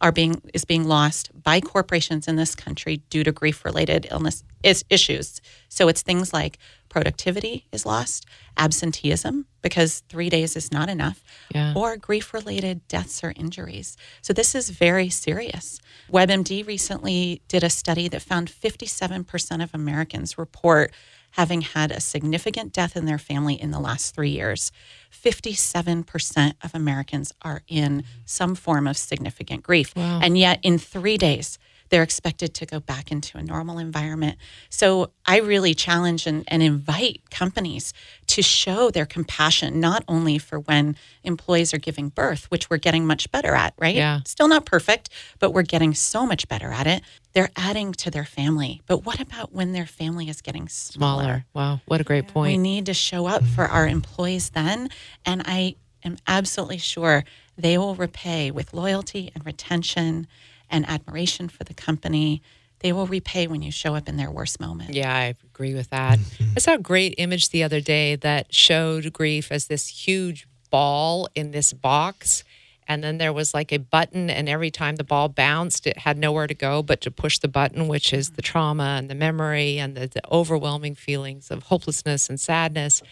are 0.00 0.12
being 0.12 0.40
is 0.52 0.64
being 0.64 0.84
lost 0.84 1.30
by 1.42 1.60
corporations 1.60 2.26
in 2.26 2.36
this 2.36 2.54
country 2.54 3.02
due 3.10 3.22
to 3.24 3.32
grief 3.32 3.64
related 3.64 4.06
illness 4.10 4.42
is 4.62 4.84
issues. 4.90 5.40
So 5.68 5.88
it's 5.88 6.02
things 6.02 6.32
like 6.32 6.58
productivity 6.94 7.66
is 7.72 7.84
lost, 7.84 8.24
absenteeism 8.56 9.46
because 9.62 10.04
3 10.08 10.28
days 10.30 10.54
is 10.54 10.70
not 10.70 10.88
enough, 10.88 11.24
Yeah. 11.52 11.72
or 11.74 11.96
grief 11.96 12.32
related 12.32 12.86
deaths 12.86 13.24
or 13.24 13.32
injuries. 13.34 13.96
So 14.22 14.32
this 14.32 14.54
is 14.54 14.70
very 14.70 15.08
serious. 15.10 15.80
WebMD 16.08 16.62
recently 16.64 17.42
did 17.48 17.64
a 17.64 17.68
study 17.70 18.06
that 18.10 18.22
found 18.22 18.48
57% 18.48 19.60
of 19.60 19.74
Americans 19.74 20.38
report 20.38 20.92
having 21.32 21.62
had 21.62 21.90
a 21.90 21.98
significant 22.00 22.72
death 22.72 22.96
in 22.96 23.06
their 23.06 23.18
family 23.18 23.60
in 23.60 23.72
the 23.72 23.80
last 23.80 24.14
three 24.14 24.30
years. 24.30 24.70
57% 25.10 26.54
of 26.62 26.76
Americans 26.76 27.32
are 27.42 27.62
in 27.66 28.04
some 28.24 28.54
form 28.54 28.86
of 28.86 28.96
significant 28.96 29.64
grief. 29.64 29.96
Wow. 29.96 30.20
And 30.22 30.38
yet, 30.38 30.60
in 30.62 30.78
three 30.78 31.18
days, 31.18 31.58
they're 31.90 32.02
expected 32.02 32.54
to 32.54 32.66
go 32.66 32.80
back 32.80 33.12
into 33.12 33.38
a 33.38 33.42
normal 33.42 33.78
environment. 33.78 34.38
So 34.68 35.10
I 35.26 35.38
really 35.40 35.74
challenge 35.74 36.26
and, 36.26 36.44
and 36.48 36.62
invite 36.62 37.22
companies 37.30 37.92
to 38.28 38.42
show 38.42 38.90
their 38.90 39.06
compassion, 39.06 39.80
not 39.80 40.04
only 40.08 40.38
for 40.38 40.58
when 40.58 40.96
employees 41.22 41.72
are 41.74 41.78
giving 41.78 42.08
birth, 42.08 42.50
which 42.50 42.70
we're 42.70 42.78
getting 42.78 43.06
much 43.06 43.30
better 43.30 43.54
at, 43.54 43.74
right? 43.78 43.94
Yeah. 43.94 44.20
Still 44.24 44.48
not 44.48 44.64
perfect, 44.64 45.10
but 45.38 45.52
we're 45.52 45.62
getting 45.62 45.94
so 45.94 46.26
much 46.26 46.48
better 46.48 46.70
at 46.72 46.86
it. 46.86 47.02
They're 47.32 47.50
adding 47.56 47.92
to 47.94 48.10
their 48.10 48.24
family. 48.24 48.80
But 48.86 49.04
what 49.04 49.20
about 49.20 49.52
when 49.52 49.72
their 49.72 49.86
family 49.86 50.28
is 50.28 50.40
getting 50.40 50.68
smaller? 50.68 51.22
Smaller. 51.22 51.44
Wow. 51.54 51.80
What 51.86 52.00
a 52.00 52.04
great 52.04 52.28
point. 52.28 52.52
We 52.52 52.58
need 52.58 52.86
to 52.86 52.94
show 52.94 53.26
up 53.26 53.44
for 53.44 53.64
our 53.64 53.86
employees 53.86 54.50
then. 54.50 54.88
And 55.26 55.42
I 55.44 55.76
am 56.04 56.16
absolutely 56.26 56.78
sure 56.78 57.24
they 57.56 57.78
will 57.78 57.94
repay 57.94 58.50
with 58.50 58.72
loyalty 58.74 59.30
and 59.34 59.44
retention 59.44 60.26
and 60.70 60.88
admiration 60.88 61.48
for 61.48 61.64
the 61.64 61.74
company. 61.74 62.42
They 62.80 62.92
will 62.92 63.06
repay 63.06 63.46
when 63.46 63.62
you 63.62 63.70
show 63.70 63.94
up 63.94 64.08
in 64.08 64.16
their 64.16 64.30
worst 64.30 64.60
moment. 64.60 64.92
Yeah, 64.92 65.14
I 65.14 65.34
agree 65.52 65.74
with 65.74 65.90
that. 65.90 66.18
Mm-hmm. 66.18 66.52
I 66.56 66.60
saw 66.60 66.74
a 66.74 66.78
great 66.78 67.14
image 67.18 67.48
the 67.48 67.62
other 67.62 67.80
day 67.80 68.16
that 68.16 68.54
showed 68.54 69.12
grief 69.12 69.50
as 69.50 69.68
this 69.68 69.88
huge 69.88 70.46
ball 70.70 71.28
in 71.34 71.52
this 71.52 71.72
box. 71.72 72.44
And 72.86 73.02
then 73.02 73.16
there 73.16 73.32
was 73.32 73.54
like 73.54 73.72
a 73.72 73.78
button, 73.78 74.28
and 74.28 74.46
every 74.46 74.70
time 74.70 74.96
the 74.96 75.04
ball 75.04 75.30
bounced, 75.30 75.86
it 75.86 75.98
had 75.98 76.18
nowhere 76.18 76.46
to 76.46 76.54
go 76.54 76.82
but 76.82 77.00
to 77.02 77.10
push 77.10 77.38
the 77.38 77.48
button, 77.48 77.88
which 77.88 78.12
is 78.12 78.32
the 78.32 78.42
trauma 78.42 78.96
and 78.98 79.08
the 79.08 79.14
memory 79.14 79.78
and 79.78 79.96
the, 79.96 80.06
the 80.06 80.20
overwhelming 80.30 80.94
feelings 80.94 81.50
of 81.50 81.62
hopelessness 81.64 82.28
and 82.28 82.38
sadness. 82.38 83.02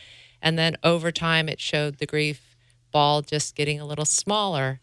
And 0.43 0.59
then 0.59 0.77
over 0.83 1.11
time, 1.11 1.49
it 1.49 1.61
showed 1.61 1.97
the 1.99 2.05
grief 2.05 2.57
ball 2.91 3.23
just 3.23 3.55
getting 3.55 3.81
a 3.81 3.87
little 3.87 4.05
smaller. 4.05 4.81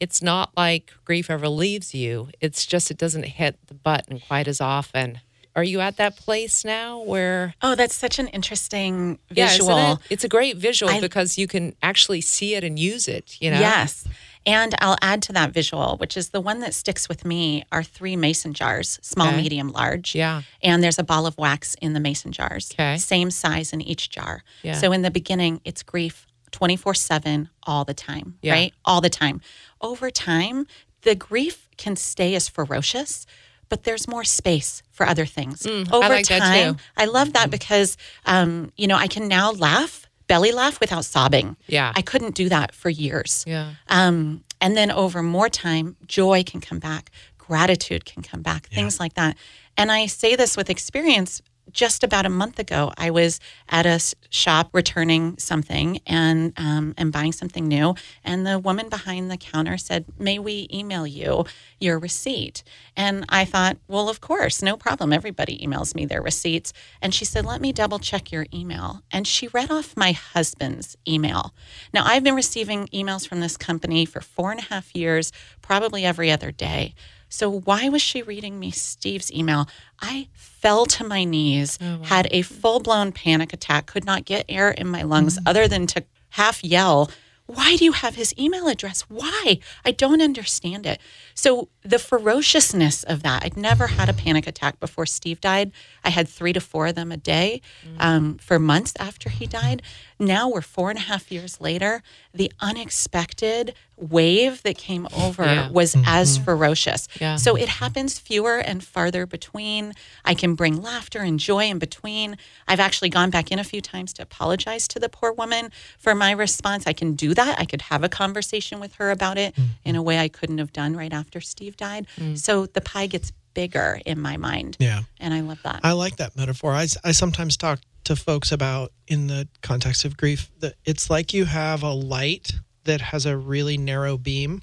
It's 0.00 0.22
not 0.22 0.50
like 0.56 0.92
grief 1.04 1.30
ever 1.30 1.48
leaves 1.48 1.94
you, 1.94 2.28
it's 2.40 2.64
just 2.66 2.90
it 2.90 2.98
doesn't 2.98 3.24
hit 3.24 3.56
the 3.66 3.74
button 3.74 4.20
quite 4.20 4.46
as 4.48 4.60
often. 4.60 5.20
Are 5.56 5.64
you 5.64 5.80
at 5.80 5.96
that 5.96 6.16
place 6.16 6.64
now 6.64 7.00
where 7.02 7.54
Oh, 7.62 7.74
that's 7.74 7.94
such 7.96 8.20
an 8.20 8.28
interesting 8.28 9.18
yeah, 9.30 9.48
visual. 9.48 9.92
it? 9.94 9.98
It's 10.08 10.22
a 10.22 10.28
great 10.28 10.56
visual 10.56 10.92
I- 10.92 11.00
because 11.00 11.36
you 11.36 11.48
can 11.48 11.74
actually 11.82 12.20
see 12.20 12.54
it 12.54 12.62
and 12.62 12.78
use 12.78 13.08
it. 13.08 13.36
You 13.40 13.50
know, 13.50 13.58
Yes. 13.58 14.06
And 14.46 14.74
I'll 14.80 14.96
add 15.02 15.20
to 15.22 15.32
that 15.32 15.50
visual, 15.52 15.96
which 15.98 16.16
is 16.16 16.28
the 16.30 16.40
one 16.40 16.60
that 16.60 16.72
sticks 16.74 17.08
with 17.08 17.24
me, 17.24 17.64
are 17.72 17.82
three 17.82 18.14
mason 18.16 18.54
jars 18.54 18.98
small, 19.02 19.28
Okay. 19.28 19.36
medium, 19.42 19.72
large. 19.72 20.14
Yeah. 20.14 20.42
And 20.62 20.82
there's 20.82 20.98
a 20.98 21.02
ball 21.02 21.26
of 21.26 21.36
wax 21.36 21.74
in 21.82 21.92
the 21.92 22.00
mason 22.00 22.30
jars. 22.32 22.70
Okay. 22.72 22.96
Same 22.96 23.30
size 23.32 23.72
in 23.72 23.82
each 23.82 24.08
jar. 24.10 24.44
Yeah. 24.62 24.74
So 24.74 24.92
in 24.92 25.02
the 25.02 25.10
beginning, 25.10 25.60
it's 25.64 25.82
grief 25.82 26.26
24 26.52 26.94
7 26.94 27.48
all 27.64 27.84
the 27.84 27.94
time, 27.94 28.38
Yeah. 28.42 28.52
right? 28.54 28.74
All 28.84 29.00
the 29.00 29.10
time. 29.10 29.40
Over 29.80 30.10
time, 30.10 30.66
the 31.02 31.14
grief 31.14 31.68
can 31.76 31.96
stay 31.96 32.34
as 32.34 32.48
ferocious. 32.48 33.26
But 33.70 33.84
there's 33.84 34.08
more 34.08 34.24
space 34.24 34.82
for 34.90 35.04
other 35.06 35.26
things. 35.26 35.64
Mm, 35.64 35.92
I 35.92 35.96
Over 35.96 36.08
like 36.08 36.26
that 36.28 36.38
time, 36.38 36.74
too. 36.76 36.80
I 36.96 37.04
love 37.04 37.34
that 37.34 37.50
because, 37.50 37.98
um, 38.24 38.72
you 38.78 38.86
know, 38.86 38.96
I 38.96 39.08
can 39.08 39.28
now 39.28 39.50
laugh, 39.52 40.06
belly 40.26 40.52
laugh 40.52 40.80
without 40.80 41.04
sobbing. 41.04 41.54
Yeah. 41.66 41.92
I 41.94 42.00
couldn't 42.00 42.34
do 42.34 42.48
that 42.48 42.74
for 42.74 42.88
years. 42.88 43.44
Yeah. 43.46 43.72
Um, 43.88 44.42
and 44.62 44.74
then 44.74 44.90
over 44.90 45.22
more 45.22 45.50
time, 45.50 45.96
joy 46.06 46.44
can 46.44 46.62
come 46.62 46.78
back, 46.78 47.10
gratitude 47.36 48.06
can 48.06 48.22
come 48.22 48.40
back, 48.40 48.68
things 48.68 48.98
like 48.98 49.12
that. 49.14 49.36
And 49.76 49.92
I 49.92 50.06
say 50.06 50.34
this 50.34 50.56
with 50.56 50.70
experience. 50.70 51.42
Just 51.72 52.02
about 52.02 52.26
a 52.26 52.30
month 52.30 52.58
ago, 52.58 52.92
I 52.96 53.10
was 53.10 53.40
at 53.68 53.86
a 53.86 54.00
shop 54.30 54.70
returning 54.72 55.36
something 55.38 56.00
and 56.06 56.52
um, 56.56 56.94
and 56.96 57.12
buying 57.12 57.32
something 57.32 57.68
new, 57.68 57.94
and 58.24 58.46
the 58.46 58.58
woman 58.58 58.88
behind 58.88 59.30
the 59.30 59.36
counter 59.36 59.76
said, 59.76 60.06
"May 60.18 60.38
we 60.38 60.68
email 60.72 61.06
you 61.06 61.44
your 61.78 61.98
receipt?" 61.98 62.62
And 62.96 63.24
I 63.28 63.44
thought, 63.44 63.76
"Well, 63.86 64.08
of 64.08 64.20
course, 64.20 64.62
no 64.62 64.76
problem. 64.76 65.12
Everybody 65.12 65.58
emails 65.58 65.94
me 65.94 66.06
their 66.06 66.22
receipts." 66.22 66.72
And 67.02 67.14
she 67.14 67.24
said, 67.24 67.44
"Let 67.44 67.60
me 67.60 67.72
double 67.72 67.98
check 67.98 68.32
your 68.32 68.46
email." 68.52 69.02
And 69.10 69.26
she 69.26 69.48
read 69.48 69.70
off 69.70 69.96
my 69.96 70.12
husband's 70.12 70.96
email. 71.06 71.54
Now, 71.92 72.04
I've 72.06 72.24
been 72.24 72.34
receiving 72.34 72.86
emails 72.88 73.28
from 73.28 73.40
this 73.40 73.56
company 73.56 74.04
for 74.04 74.20
four 74.20 74.50
and 74.52 74.60
a 74.60 74.64
half 74.64 74.94
years, 74.94 75.32
probably 75.60 76.04
every 76.04 76.30
other 76.30 76.50
day. 76.50 76.94
So, 77.28 77.50
why 77.50 77.88
was 77.88 78.02
she 78.02 78.22
reading 78.22 78.58
me 78.58 78.70
Steve's 78.70 79.32
email? 79.32 79.68
I 80.00 80.28
fell 80.34 80.86
to 80.86 81.04
my 81.04 81.24
knees, 81.24 81.78
had 82.04 82.28
a 82.30 82.42
full 82.42 82.80
blown 82.80 83.12
panic 83.12 83.52
attack, 83.52 83.86
could 83.86 84.04
not 84.04 84.24
get 84.24 84.44
air 84.48 84.70
in 84.70 84.86
my 84.88 85.02
lungs 85.02 85.38
other 85.46 85.68
than 85.68 85.86
to 85.88 86.04
half 86.30 86.62
yell, 86.64 87.10
Why 87.46 87.76
do 87.76 87.84
you 87.86 87.92
have 87.92 88.14
his 88.16 88.34
email 88.38 88.68
address? 88.68 89.02
Why? 89.08 89.58
I 89.82 89.90
don't 89.92 90.20
understand 90.20 90.84
it. 90.84 91.00
So, 91.34 91.68
the 91.82 91.98
ferociousness 91.98 93.04
of 93.04 93.22
that, 93.22 93.42
I'd 93.42 93.56
never 93.56 93.86
had 93.86 94.10
a 94.10 94.12
panic 94.12 94.46
attack 94.46 94.78
before 94.80 95.06
Steve 95.06 95.40
died. 95.40 95.72
I 96.04 96.10
had 96.10 96.28
three 96.28 96.52
to 96.52 96.60
four 96.60 96.88
of 96.88 96.94
them 96.94 97.10
a 97.10 97.16
day 97.16 97.62
um, 97.98 98.36
for 98.36 98.58
months 98.58 98.92
after 98.98 99.30
he 99.30 99.46
died. 99.46 99.80
Now 100.18 100.48
we're 100.48 100.62
four 100.62 100.90
and 100.90 100.98
a 100.98 101.02
half 101.02 101.30
years 101.30 101.60
later. 101.60 102.02
The 102.34 102.52
unexpected 102.60 103.74
wave 103.96 104.62
that 104.62 104.76
came 104.76 105.08
over 105.16 105.44
Yeah. 105.44 105.70
was 105.70 105.94
mm-hmm. 105.94 106.04
as 106.06 106.38
ferocious. 106.38 107.08
Yeah. 107.20 107.36
So 107.36 107.56
it 107.56 107.68
happens 107.68 108.18
fewer 108.18 108.58
and 108.58 108.82
farther 108.82 109.26
between. 109.26 109.92
I 110.24 110.34
can 110.34 110.54
bring 110.54 110.80
laughter 110.80 111.20
and 111.20 111.38
joy 111.38 111.64
in 111.66 111.78
between. 111.78 112.36
I've 112.66 112.80
actually 112.80 113.10
gone 113.10 113.30
back 113.30 113.50
in 113.50 113.58
a 113.58 113.64
few 113.64 113.80
times 113.80 114.12
to 114.14 114.22
apologize 114.22 114.88
to 114.88 114.98
the 114.98 115.08
poor 115.08 115.32
woman 115.32 115.70
for 115.98 116.14
my 116.14 116.32
response. 116.32 116.86
I 116.86 116.92
can 116.92 117.14
do 117.14 117.34
that. 117.34 117.58
I 117.58 117.64
could 117.64 117.82
have 117.82 118.04
a 118.04 118.08
conversation 118.08 118.80
with 118.80 118.94
her 118.96 119.10
about 119.10 119.38
it 119.38 119.56
in 119.56 119.64
mm-hmm. 119.64 119.96
a 119.96 120.02
way 120.02 120.18
I 120.18 120.28
couldn't 120.28 120.58
have 120.58 120.72
done 120.72 120.96
right 120.96 121.12
after 121.12 121.40
Steve 121.40 121.76
died. 121.76 122.06
Mm. 122.18 122.38
So 122.38 122.66
the 122.66 122.80
pie 122.80 123.06
gets 123.06 123.32
bigger 123.54 124.00
in 124.06 124.20
my 124.20 124.36
mind. 124.36 124.76
Yeah. 124.78 125.00
And 125.18 125.34
I 125.34 125.40
love 125.40 125.60
that. 125.64 125.80
I 125.82 125.92
like 125.92 126.16
that 126.16 126.36
metaphor. 126.36 126.72
I, 126.72 126.86
I 127.02 127.12
sometimes 127.12 127.56
talk 127.56 127.80
to 128.08 128.16
folks 128.16 128.52
about 128.52 128.90
in 129.06 129.26
the 129.26 129.46
context 129.62 130.06
of 130.06 130.16
grief 130.16 130.50
that 130.60 130.74
it's 130.86 131.10
like 131.10 131.34
you 131.34 131.44
have 131.44 131.82
a 131.82 131.92
light 131.92 132.52
that 132.84 133.02
has 133.02 133.26
a 133.26 133.36
really 133.36 133.76
narrow 133.76 134.16
beam, 134.16 134.62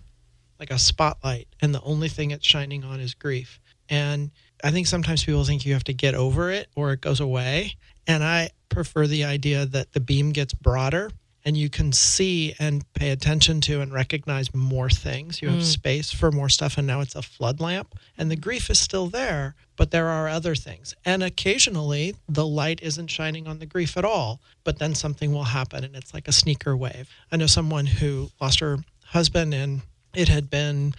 like 0.60 0.72
a 0.72 0.80
spotlight, 0.80 1.48
and 1.62 1.74
the 1.74 1.82
only 1.84 2.10
thing 2.10 2.32
it's 2.32 2.46
shining 2.46 2.84
on 2.84 3.00
is 3.00 3.14
grief. 3.14 3.60
And 3.88 4.32
I 4.64 4.72
think 4.72 4.88
sometimes 4.88 5.24
people 5.24 5.44
think 5.44 5.64
you 5.64 5.74
have 5.74 5.84
to 5.84 5.94
get 5.94 6.16
over 6.16 6.50
it 6.50 6.70
or 6.76 6.92
it 6.92 7.02
goes 7.02 7.20
away. 7.20 7.76
And 8.08 8.24
I 8.24 8.50
prefer 8.70 9.06
the 9.06 9.26
idea 9.26 9.68
that 9.68 9.94
the 9.94 10.00
beam 10.00 10.32
gets 10.32 10.56
broader 10.56 11.12
and 11.46 11.56
you 11.56 11.70
can 11.70 11.92
see 11.92 12.56
and 12.58 12.92
pay 12.96 13.12
attention 13.12 13.62
to 13.62 13.80
and 13.80 13.94
recognize 13.94 14.54
more 14.54 14.90
things. 14.90 15.42
You 15.44 15.50
have 15.50 15.64
space 15.64 16.12
for 16.12 16.32
more 16.32 16.50
stuff, 16.50 16.78
and 16.78 16.88
now 16.88 17.02
it's 17.02 17.16
a 17.16 17.22
flood 17.22 17.62
lamp. 17.62 17.96
And 18.18 18.32
the 18.32 18.36
grief 18.36 18.72
is 18.72 18.80
still 18.80 19.08
there, 19.08 19.54
but 19.78 19.92
there 19.92 20.08
are 20.08 20.28
other 20.28 20.56
things. 20.56 20.96
And 21.06 21.22
occasionally, 21.22 22.16
the 22.28 22.48
light 22.48 22.82
isn't 22.82 23.08
shining 23.08 23.48
on 23.48 23.60
the 23.60 23.68
grief 23.68 23.96
at 23.96 24.04
all, 24.04 24.42
but 24.64 24.80
then 24.80 24.96
something 24.96 25.32
will 25.32 25.44
happen, 25.44 25.84
and 25.84 25.96
it's 25.96 26.16
like 26.16 26.28
a 26.28 26.32
sneaker 26.34 26.76
wave. 26.76 27.10
I 27.32 27.38
know 27.38 27.48
someone 27.48 27.86
who 27.86 28.32
lost 28.42 28.60
her 28.60 28.80
husband, 29.06 29.54
and 29.54 29.84
it 30.16 30.28
had 30.28 30.50
been 30.50 30.96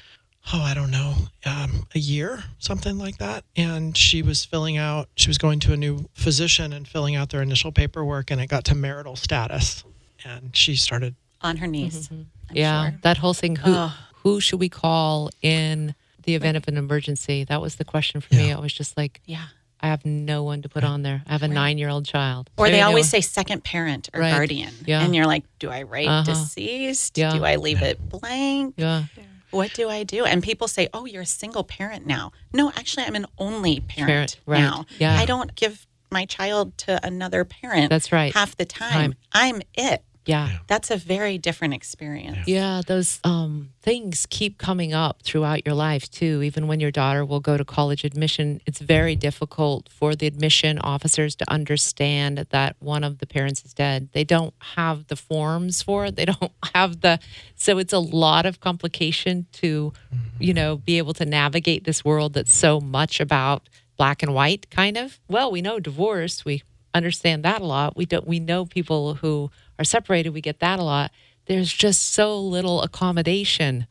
oh, 0.52 0.62
I 0.62 0.74
don't 0.74 0.92
know, 0.92 1.14
um, 1.44 1.88
a 1.96 1.98
year, 1.98 2.44
something 2.60 2.98
like 2.98 3.18
that. 3.18 3.42
And 3.56 3.96
she 3.96 4.22
was 4.22 4.44
filling 4.44 4.76
out, 4.76 5.08
she 5.16 5.28
was 5.28 5.38
going 5.38 5.58
to 5.60 5.72
a 5.72 5.76
new 5.76 6.08
physician 6.14 6.72
and 6.72 6.86
filling 6.86 7.16
out 7.16 7.30
their 7.30 7.42
initial 7.42 7.72
paperwork, 7.72 8.30
and 8.30 8.40
it 8.40 8.46
got 8.46 8.64
to 8.66 8.76
marital 8.76 9.16
status. 9.16 9.82
And 10.26 10.54
she 10.56 10.76
started, 10.76 11.14
On 11.42 11.56
her 11.58 11.66
knees. 11.66 12.08
I'm 12.10 12.26
yeah. 12.52 12.90
sure. 12.90 12.98
That 13.02 13.18
whole 13.18 13.34
thing. 13.34 13.56
Who 13.56 13.72
Ugh. 13.72 13.92
who 14.22 14.40
should 14.40 14.60
we 14.60 14.68
call 14.68 15.30
in 15.42 15.94
the 16.24 16.34
event 16.34 16.56
of 16.56 16.66
an 16.68 16.76
emergency? 16.76 17.44
That 17.44 17.60
was 17.60 17.76
the 17.76 17.84
question 17.84 18.20
for 18.20 18.34
me. 18.34 18.48
Yeah. 18.48 18.56
I 18.56 18.60
was 18.60 18.72
just 18.72 18.96
like, 18.96 19.20
Yeah. 19.26 19.46
I 19.78 19.88
have 19.88 20.06
no 20.06 20.42
one 20.42 20.62
to 20.62 20.68
put 20.70 20.84
on 20.84 21.02
there. 21.02 21.22
I 21.28 21.32
have 21.32 21.42
a 21.42 21.48
nine 21.48 21.76
year 21.78 21.90
old 21.90 22.06
child. 22.06 22.50
Or 22.56 22.66
I 22.66 22.70
they 22.70 22.80
always 22.80 23.06
know- 23.06 23.18
say 23.18 23.20
second 23.20 23.62
parent 23.62 24.08
or 24.14 24.20
Right. 24.20 24.30
guardian. 24.32 24.72
Yeah. 24.86 25.02
And 25.02 25.14
you're 25.14 25.26
like, 25.26 25.44
do 25.58 25.68
I 25.70 25.82
write 25.82 26.08
Uh-huh. 26.08 26.24
deceased? 26.32 27.18
Yeah. 27.18 27.32
Do 27.34 27.44
I 27.44 27.56
leave 27.56 27.82
it 27.82 27.98
blank? 28.08 28.74
Yeah. 28.78 29.04
What 29.50 29.74
do 29.74 29.88
I 29.88 30.02
do? 30.02 30.24
And 30.24 30.42
people 30.42 30.66
say, 30.66 30.88
oh, 30.92 31.04
you're 31.04 31.22
a 31.22 31.26
single 31.26 31.62
parent 31.62 32.06
now. 32.06 32.32
No, 32.52 32.70
actually, 32.70 33.04
I'm 33.04 33.14
an 33.14 33.26
only 33.38 33.80
parent, 33.80 34.08
Parent, 34.08 34.40
right. 34.46 34.60
now. 34.60 34.86
Yeah. 34.98 35.16
I 35.16 35.24
don't 35.24 35.54
give 35.54 35.86
my 36.10 36.24
child 36.24 36.76
to 36.78 37.04
another 37.06 37.44
parent 37.44 37.90
That's 37.90 38.10
right. 38.12 38.32
half 38.34 38.56
the 38.56 38.64
time. 38.64 38.92
Time. 38.92 39.14
I'm 39.32 39.62
it. 39.74 40.02
Yeah. 40.26 40.58
That's 40.66 40.90
a 40.90 40.96
very 40.96 41.38
different 41.38 41.74
experience. 41.74 42.46
Yeah, 42.46 42.82
those 42.86 43.20
um, 43.22 43.70
things 43.80 44.26
keep 44.28 44.58
coming 44.58 44.92
up 44.92 45.22
throughout 45.22 45.64
your 45.64 45.74
life 45.74 46.10
too. 46.10 46.42
Even 46.42 46.66
when 46.66 46.80
your 46.80 46.90
daughter 46.90 47.24
will 47.24 47.40
go 47.40 47.56
to 47.56 47.64
college 47.64 48.04
admission, 48.04 48.60
it's 48.66 48.80
very 48.80 49.14
difficult 49.14 49.88
for 49.88 50.14
the 50.16 50.26
admission 50.26 50.78
officers 50.80 51.36
to 51.36 51.50
understand 51.50 52.46
that 52.50 52.76
one 52.80 53.04
of 53.04 53.18
the 53.18 53.26
parents 53.26 53.64
is 53.64 53.72
dead. 53.72 54.08
They 54.12 54.24
don't 54.24 54.54
have 54.74 55.06
the 55.06 55.16
forms 55.16 55.80
for 55.82 56.06
it. 56.06 56.16
They 56.16 56.24
don't 56.40 56.52
have 56.74 57.00
the, 57.00 57.20
so 57.54 57.78
it's 57.78 57.92
a 57.92 58.00
lot 58.00 58.46
of 58.46 58.60
complication 58.60 59.46
to, 59.52 59.92
you 60.40 60.52
know, 60.52 60.76
be 60.76 60.98
able 60.98 61.14
to 61.14 61.24
navigate 61.24 61.84
this 61.84 62.04
world 62.04 62.32
that's 62.32 62.52
so 62.52 62.80
much 62.80 63.20
about 63.20 63.68
black 63.96 64.22
and 64.22 64.34
white, 64.34 64.68
kind 64.70 64.96
of. 64.96 65.20
Well, 65.28 65.50
we 65.52 65.62
know 65.62 65.78
divorce. 65.78 66.44
We 66.44 66.62
understand 66.94 67.44
that 67.44 67.60
a 67.60 67.64
lot. 67.64 67.96
We 67.96 68.06
don't. 68.06 68.26
We 68.26 68.40
know 68.40 68.64
people 68.66 69.14
who 69.14 69.50
are 69.78 69.84
separated. 69.84 70.30
We 70.30 70.40
get 70.40 70.60
that 70.60 70.78
a 70.78 70.82
lot. 70.82 71.10
There's 71.46 71.72
just 71.72 72.12
so 72.12 72.38
little 72.40 72.82
accommodation 72.82 73.86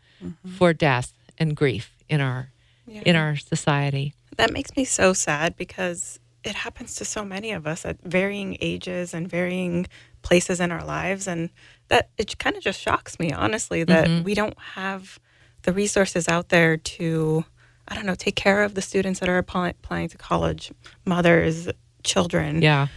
for 0.58 0.74
death 0.74 1.14
and 1.38 1.56
grief 1.56 1.92
in 2.10 2.22
our 2.22 2.52
Yeah. 2.88 3.02
in 3.06 3.16
our 3.16 3.36
society. 3.36 4.14
That 4.38 4.52
makes 4.54 4.76
me 4.76 4.86
so 4.86 5.14
sad 5.14 5.56
because 5.56 6.20
it 6.44 6.54
happens 6.56 6.94
to 6.96 7.06
so 7.06 7.24
many 7.26 7.52
of 7.52 7.66
us 7.66 7.84
at 7.86 7.98
varying 8.04 8.58
ages 8.62 9.14
and 9.14 9.28
varying 9.28 9.88
places 10.22 10.60
in 10.60 10.72
our 10.72 10.84
lives. 10.86 11.28
And 11.28 11.50
that 11.88 12.10
it 12.18 12.38
kind 12.38 12.56
of 12.56 12.62
just 12.64 12.80
shocks 12.80 13.18
me, 13.20 13.32
honestly, 13.32 13.84
that 13.84 14.08
Mhm. 14.08 14.24
we 14.24 14.34
don't 14.36 14.58
have 14.76 15.20
the 15.64 15.74
resources 15.74 16.28
out 16.28 16.50
there 16.50 16.78
to, 16.78 17.46
I 17.88 17.96
don't 17.96 18.06
know, 18.06 18.14
take 18.16 18.36
care 18.36 18.62
of 18.64 18.76
the 18.76 18.82
students 18.84 19.20
that 19.20 19.30
are 19.30 19.38
applying 19.40 20.10
to 20.10 20.18
college, 20.18 20.72
mothers, 21.06 21.68
children. 22.04 22.62
Yeah. 22.62 22.88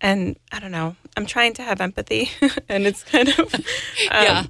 And 0.00 0.36
I 0.52 0.60
don't 0.60 0.70
know, 0.70 0.94
I'm 1.16 1.26
trying 1.26 1.54
to 1.54 1.62
have 1.62 1.80
empathy 1.80 2.30
and 2.68 2.86
it's 2.86 3.02
kind 3.02 3.28
of, 3.28 3.38
um, 3.54 3.60
Yeah. 4.10 4.44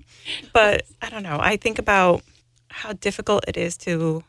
but 0.52 0.82
I 1.00 1.08
don't 1.08 1.22
know. 1.22 1.38
I 1.40 1.56
think 1.56 1.78
about 1.78 2.22
how 2.70 2.92
difficult 2.92 3.44
it 3.48 3.56
is 3.56 3.76
to, 3.78 4.22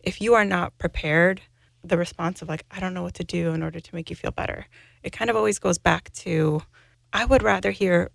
if 0.00 0.20
you 0.20 0.34
are 0.34 0.44
not 0.44 0.76
prepared, 0.78 1.40
the 1.82 1.96
response 1.96 2.42
of 2.42 2.48
like, 2.48 2.64
I 2.70 2.78
don't 2.78 2.92
know 2.92 3.02
what 3.02 3.14
to 3.14 3.24
do 3.24 3.52
in 3.54 3.62
order 3.62 3.80
to 3.80 3.94
make 3.94 4.10
you 4.10 4.16
feel 4.16 4.32
better. 4.32 4.66
It 5.02 5.12
kind 5.12 5.30
of 5.30 5.36
always 5.36 5.58
goes 5.58 5.78
back 5.78 6.12
to, 6.24 6.62
I 7.12 7.24
would 7.24 7.42
rather 7.42 7.70
hear, 7.70 8.10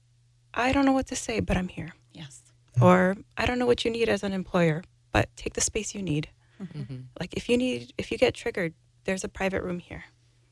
I 0.53 0.71
don't 0.71 0.86
know 0.86 0.93
what 0.93 1.08
to 1.08 1.15
say, 1.15 1.39
but 1.39 1.58
I'm 1.58 1.67
here. 1.67 1.93
Yes. 2.13 2.43
Or 2.79 3.17
I 3.38 3.47
don't 3.47 3.58
know 3.58 3.65
what 3.65 3.84
you 3.86 3.89
need 3.89 4.08
as 4.08 4.21
an 4.21 4.34
employer, 4.34 4.84
but 5.12 5.29
take 5.36 5.53
the 5.53 5.62
space 5.62 5.95
you 5.95 6.03
need. 6.03 6.29
Mhm. 6.62 7.05
Like 7.19 7.34
if 7.34 7.49
you 7.49 7.58
need, 7.58 7.91
if 7.97 8.12
you 8.12 8.17
get 8.19 8.36
triggered, 8.36 8.75
there's 9.05 9.23
a 9.23 9.29
private 9.29 9.63
room 9.63 9.79
here. 9.79 10.03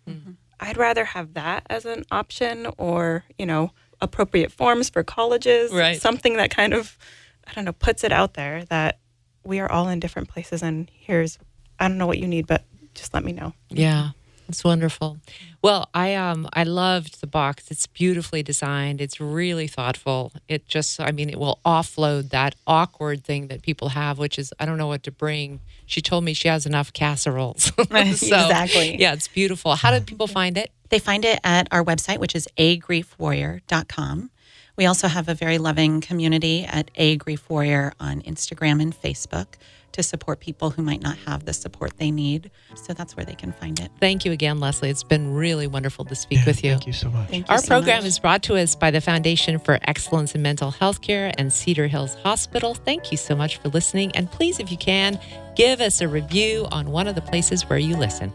Mhm. 0.10 0.38
I'd 0.64 0.78
rather 0.78 1.04
have 1.06 1.34
that 1.34 1.66
as 1.70 1.86
an 1.86 2.06
option 2.12 2.68
or, 2.78 3.26
you 3.38 3.46
know, 3.46 3.72
appropriate 4.02 4.52
forms 4.52 4.90
for 4.90 5.04
colleges, 5.04 5.72
Right. 5.72 6.02
something 6.02 6.38
that 6.38 6.50
kind 6.52 6.74
of, 6.74 6.98
I 7.46 7.54
don't 7.54 7.66
know, 7.66 7.74
puts 7.74 8.04
it 8.04 8.12
out 8.12 8.34
there 8.36 8.64
that 8.66 9.00
we 9.44 9.60
are 9.60 9.70
all 9.72 9.90
in 9.90 10.00
different 10.00 10.30
places 10.30 10.64
and 10.64 10.90
here's, 10.94 11.38
I 11.80 11.88
don't 11.88 11.98
know 11.98 12.08
what 12.08 12.18
you 12.18 12.28
need, 12.28 12.48
but 12.48 12.64
just 12.96 13.14
let 13.14 13.24
me 13.26 13.34
know. 13.34 13.54
Yeah, 13.70 14.12
it's 14.50 14.64
wonderful. 14.64 15.18
Well, 15.62 15.90
I 15.94 16.16
um 16.16 16.48
I 16.54 16.64
loved 16.64 17.22
the 17.22 17.28
box. 17.28 17.72
It's 17.72 17.88
beautifully 17.88 18.44
designed. 18.44 19.00
It's 19.02 19.20
really 19.20 19.68
thoughtful. 19.68 20.32
It 20.48 20.68
just 20.68 21.00
I 21.00 21.12
mean 21.12 21.30
it 21.30 21.40
will 21.40 21.60
offload 21.66 22.30
that 22.30 22.56
awkward 22.68 23.24
thing 23.24 23.48
that 23.48 23.62
people 23.62 23.90
have, 23.90 24.20
which 24.20 24.38
is 24.38 24.54
I 24.60 24.66
don't 24.66 24.78
know 24.78 24.88
what 24.88 25.04
to 25.04 25.12
bring. 25.12 25.62
She 25.86 26.02
told 26.02 26.24
me 26.24 26.34
she 26.34 26.48
has 26.48 26.66
enough 26.66 26.92
casseroles. 26.94 27.72
So, 28.14 28.36
Exactly. 28.36 29.00
Yeah, 29.00 29.14
it's 29.14 29.28
beautiful. 29.28 29.76
How 29.76 29.92
do 29.98 30.04
people 30.04 30.28
find 30.28 30.58
it? 30.58 30.72
They 30.90 31.00
find 31.00 31.26
it 31.26 31.40
at 31.44 31.68
our 31.72 31.84
website, 31.84 32.20
which 32.20 32.36
is 32.36 32.48
agriefwarrior.com. 32.58 34.30
We 34.76 34.86
also 34.86 35.08
have 35.08 35.30
a 35.30 35.36
very 35.36 35.58
loving 35.60 36.02
community 36.02 36.66
at 36.66 36.90
A 36.96 37.18
Grief 37.18 37.48
Warrior 37.50 37.94
on 38.00 38.22
Instagram 38.22 38.82
and 38.82 39.00
Facebook 39.00 39.56
to 39.94 40.04
support 40.04 40.40
people 40.40 40.70
who 40.70 40.82
might 40.82 41.02
not 41.02 41.18
have 41.26 41.46
the 41.46 41.54
support 41.54 41.98
they 41.98 42.12
need. 42.12 42.52
So 42.76 42.94
that's 42.94 43.16
where 43.16 43.26
they 43.26 43.36
can 43.36 43.52
find 43.54 43.80
it. 43.80 43.90
Thank 44.00 44.26
you 44.26 44.32
again, 44.32 44.60
Leslie. 44.60 44.90
It's 44.90 45.04
been 45.04 45.34
really 45.34 45.68
wonderful 45.68 46.06
to 46.06 46.16
speak 46.16 46.40
Yeah, 46.40 46.46
with 46.46 46.64
you. 46.64 46.72
Thank 46.72 46.88
you 46.88 46.94
so 46.94 47.10
much. 47.10 47.30
Thank 47.30 47.50
Our 47.50 47.60
so 47.60 47.68
program 47.68 48.00
much. 48.00 48.08
is 48.08 48.20
brought 48.20 48.44
to 48.44 48.56
us 48.56 48.76
by 48.76 48.92
the 48.92 49.02
Foundation 49.02 49.60
for 49.60 49.80
Excellence 49.84 50.36
in 50.36 50.42
Mental 50.42 50.72
Health 50.72 51.02
Care 51.02 51.32
and 51.38 51.52
Cedar 51.54 51.88
Hills 51.88 52.16
Hospital. 52.24 52.74
Thank 52.76 53.12
you 53.12 53.18
so 53.18 53.36
much 53.36 53.58
for 53.58 53.70
listening. 53.70 54.12
And 54.16 54.30
please, 54.32 54.60
if 54.60 54.72
you 54.72 54.78
can, 54.78 55.20
give 55.56 55.80
us 55.82 56.02
a 56.02 56.08
review 56.08 56.68
on 56.72 56.92
one 56.92 57.08
of 57.08 57.16
the 57.16 57.22
places 57.22 57.64
where 57.70 57.80
you 57.80 57.96
listen. 57.96 58.34